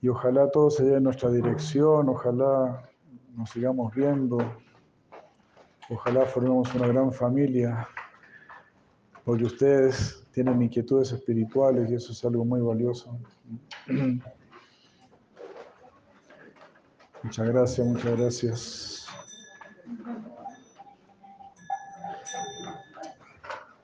[0.00, 2.90] Y ojalá todos se lleven en nuestra dirección, ojalá
[3.34, 4.38] nos sigamos viendo,
[5.88, 7.88] ojalá formemos una gran familia,
[9.24, 13.18] porque ustedes tienen inquietudes espirituales y eso es algo muy valioso.
[17.22, 19.06] Muchas gracias, muchas gracias.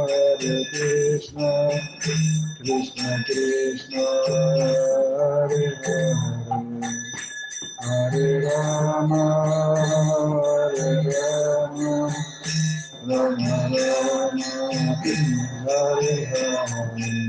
[0.10, 1.49] Hare Krishna,
[2.57, 6.18] Krishna Krishna, Hare Hare,
[7.80, 9.26] Hare Rama,
[13.06, 14.48] Rama Rama,
[15.68, 17.29] Hare Hare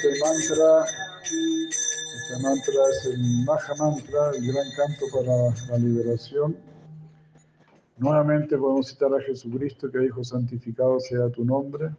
[0.02, 0.86] Este mantra,
[1.24, 6.56] este mantra es el Maha Mantra, el gran canto para la liberación.
[7.98, 11.90] Nuevamente podemos citar a Jesucristo que dijo, santificado sea tu nombre.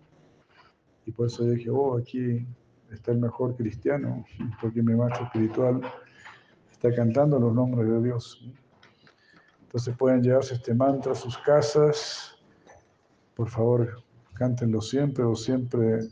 [1.04, 2.46] Y por eso dije, oh, aquí
[2.90, 4.24] está el mejor cristiano,
[4.62, 5.82] porque mi maestro espiritual
[6.72, 8.42] está cantando los nombres de Dios.
[9.60, 12.34] Entonces pueden llevarse este mantra a sus casas.
[13.34, 14.02] Por favor,
[14.32, 16.08] cántenlo siempre o siempre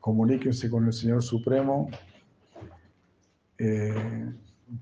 [0.00, 1.90] comuníquense con el Señor Supremo.
[3.58, 4.32] Eh,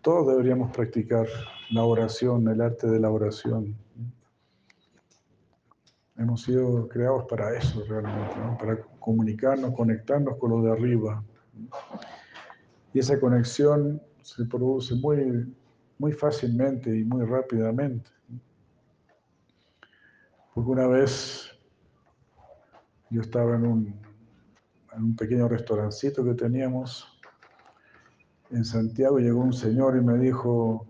[0.03, 1.27] todos deberíamos practicar
[1.71, 3.77] la oración, el arte de la oración.
[6.17, 11.23] Hemos sido creados para eso realmente, para comunicarnos, conectarnos con lo de arriba.
[12.93, 15.55] Y esa conexión se produce muy,
[15.99, 18.11] muy fácilmente y muy rápidamente.
[20.55, 21.57] Porque una vez
[23.11, 24.08] yo estaba en un,
[24.99, 27.19] en un pequeño restaurancito que teníamos
[28.51, 30.87] en Santiago llegó un señor y me dijo,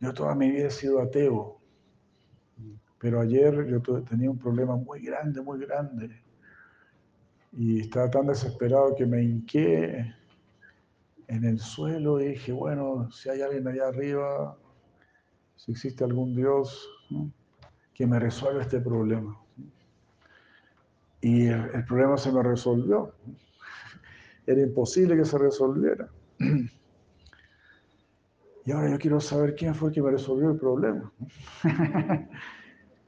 [0.00, 1.58] yo toda mi vida he sido ateo,
[2.98, 6.22] pero ayer yo tenía un problema muy grande, muy grande.
[7.52, 10.14] Y estaba tan desesperado que me hinqué
[11.26, 14.56] en el suelo y dije, bueno, si hay alguien allá arriba,
[15.56, 16.88] si existe algún Dios,
[17.94, 19.40] que me resuelva este problema.
[21.20, 23.12] Y el, problema se me resolvió.
[24.46, 26.08] Era imposible que se resolviera.
[28.66, 31.10] Y ahora yo quiero saber quién fue el que me resolvió el problema.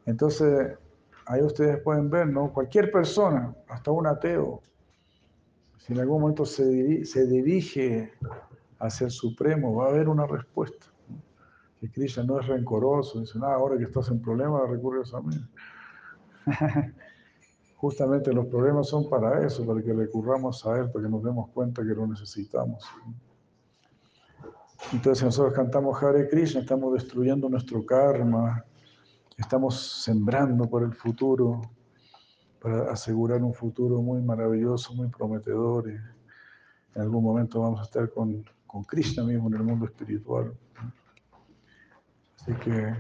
[0.07, 0.79] Entonces,
[1.27, 2.51] ahí ustedes pueden ver, ¿no?
[2.53, 4.63] Cualquier persona, hasta un ateo,
[5.77, 8.13] si en algún momento se, dirige,
[8.79, 10.87] hacia el Supremo, va a haber una respuesta.
[11.81, 15.37] Que Krishna no es rencoroso, dice, nada, ahora que estás en problemas, recurres a mí.
[17.83, 21.51] Justamente los problemas son para eso, para que recurramos a Él, para que nos demos
[21.51, 22.85] cuenta que lo necesitamos.
[24.93, 28.65] Entonces, si nosotros cantamos Hare Krishna, estamos destruyendo nuestro karma,
[29.37, 31.61] estamos sembrando por el futuro,
[32.61, 35.89] para asegurar un futuro muy maravilloso, muy prometedor.
[35.91, 35.97] Y
[36.95, 40.57] en algún momento vamos a estar con, con Krishna mismo en el mundo espiritual.
[42.37, 42.95] Así que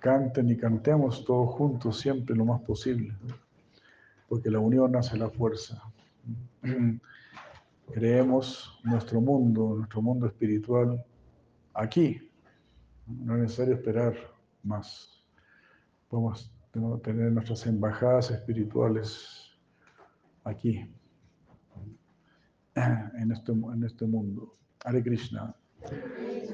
[0.00, 3.16] canten y cantemos todos juntos siempre lo más posible
[4.32, 5.82] porque la unión hace la fuerza.
[7.92, 11.04] Creemos nuestro mundo, nuestro mundo espiritual
[11.74, 12.30] aquí.
[13.06, 14.14] No es necesario esperar
[14.62, 15.22] más.
[16.08, 16.50] Podemos
[17.02, 19.50] tener nuestras embajadas espirituales
[20.44, 20.78] aquí,
[22.74, 24.50] en este, en este mundo.
[24.82, 25.54] Hare Krishna.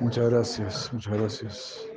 [0.00, 1.88] Muchas gracias, muchas gracias.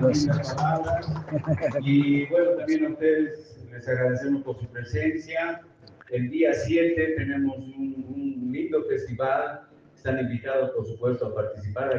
[0.00, 0.56] Gracias.
[1.82, 5.62] Y bueno, también a ustedes les agradecemos por su presencia.
[6.10, 9.68] El día 7 tenemos un, lindo festival.
[9.94, 11.96] Están invitados, por supuesto, a participar.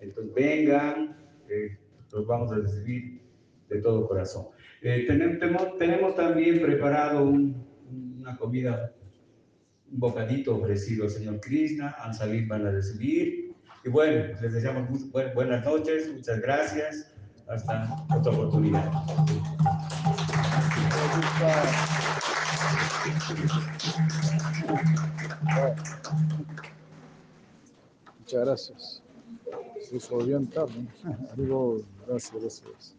[0.00, 1.16] Entonces vengan,
[1.48, 1.78] eh,
[2.12, 3.22] los vamos a recibir
[3.68, 4.48] de todo corazón.
[4.84, 8.92] Eh, tenemos, tenemos, también preparado una comida,
[9.92, 13.54] un bocadito ofrecido al Señor Krishna, al salir van a recibir.
[13.84, 14.88] Y bueno, les deseamos
[15.34, 17.14] buenas noches, muchas gracias,
[17.48, 18.90] hasta otra oportunidad.
[28.18, 29.02] Muchas gracias.
[29.80, 30.86] Se hizo bien tarde.
[32.08, 32.96] Gracias, gracias.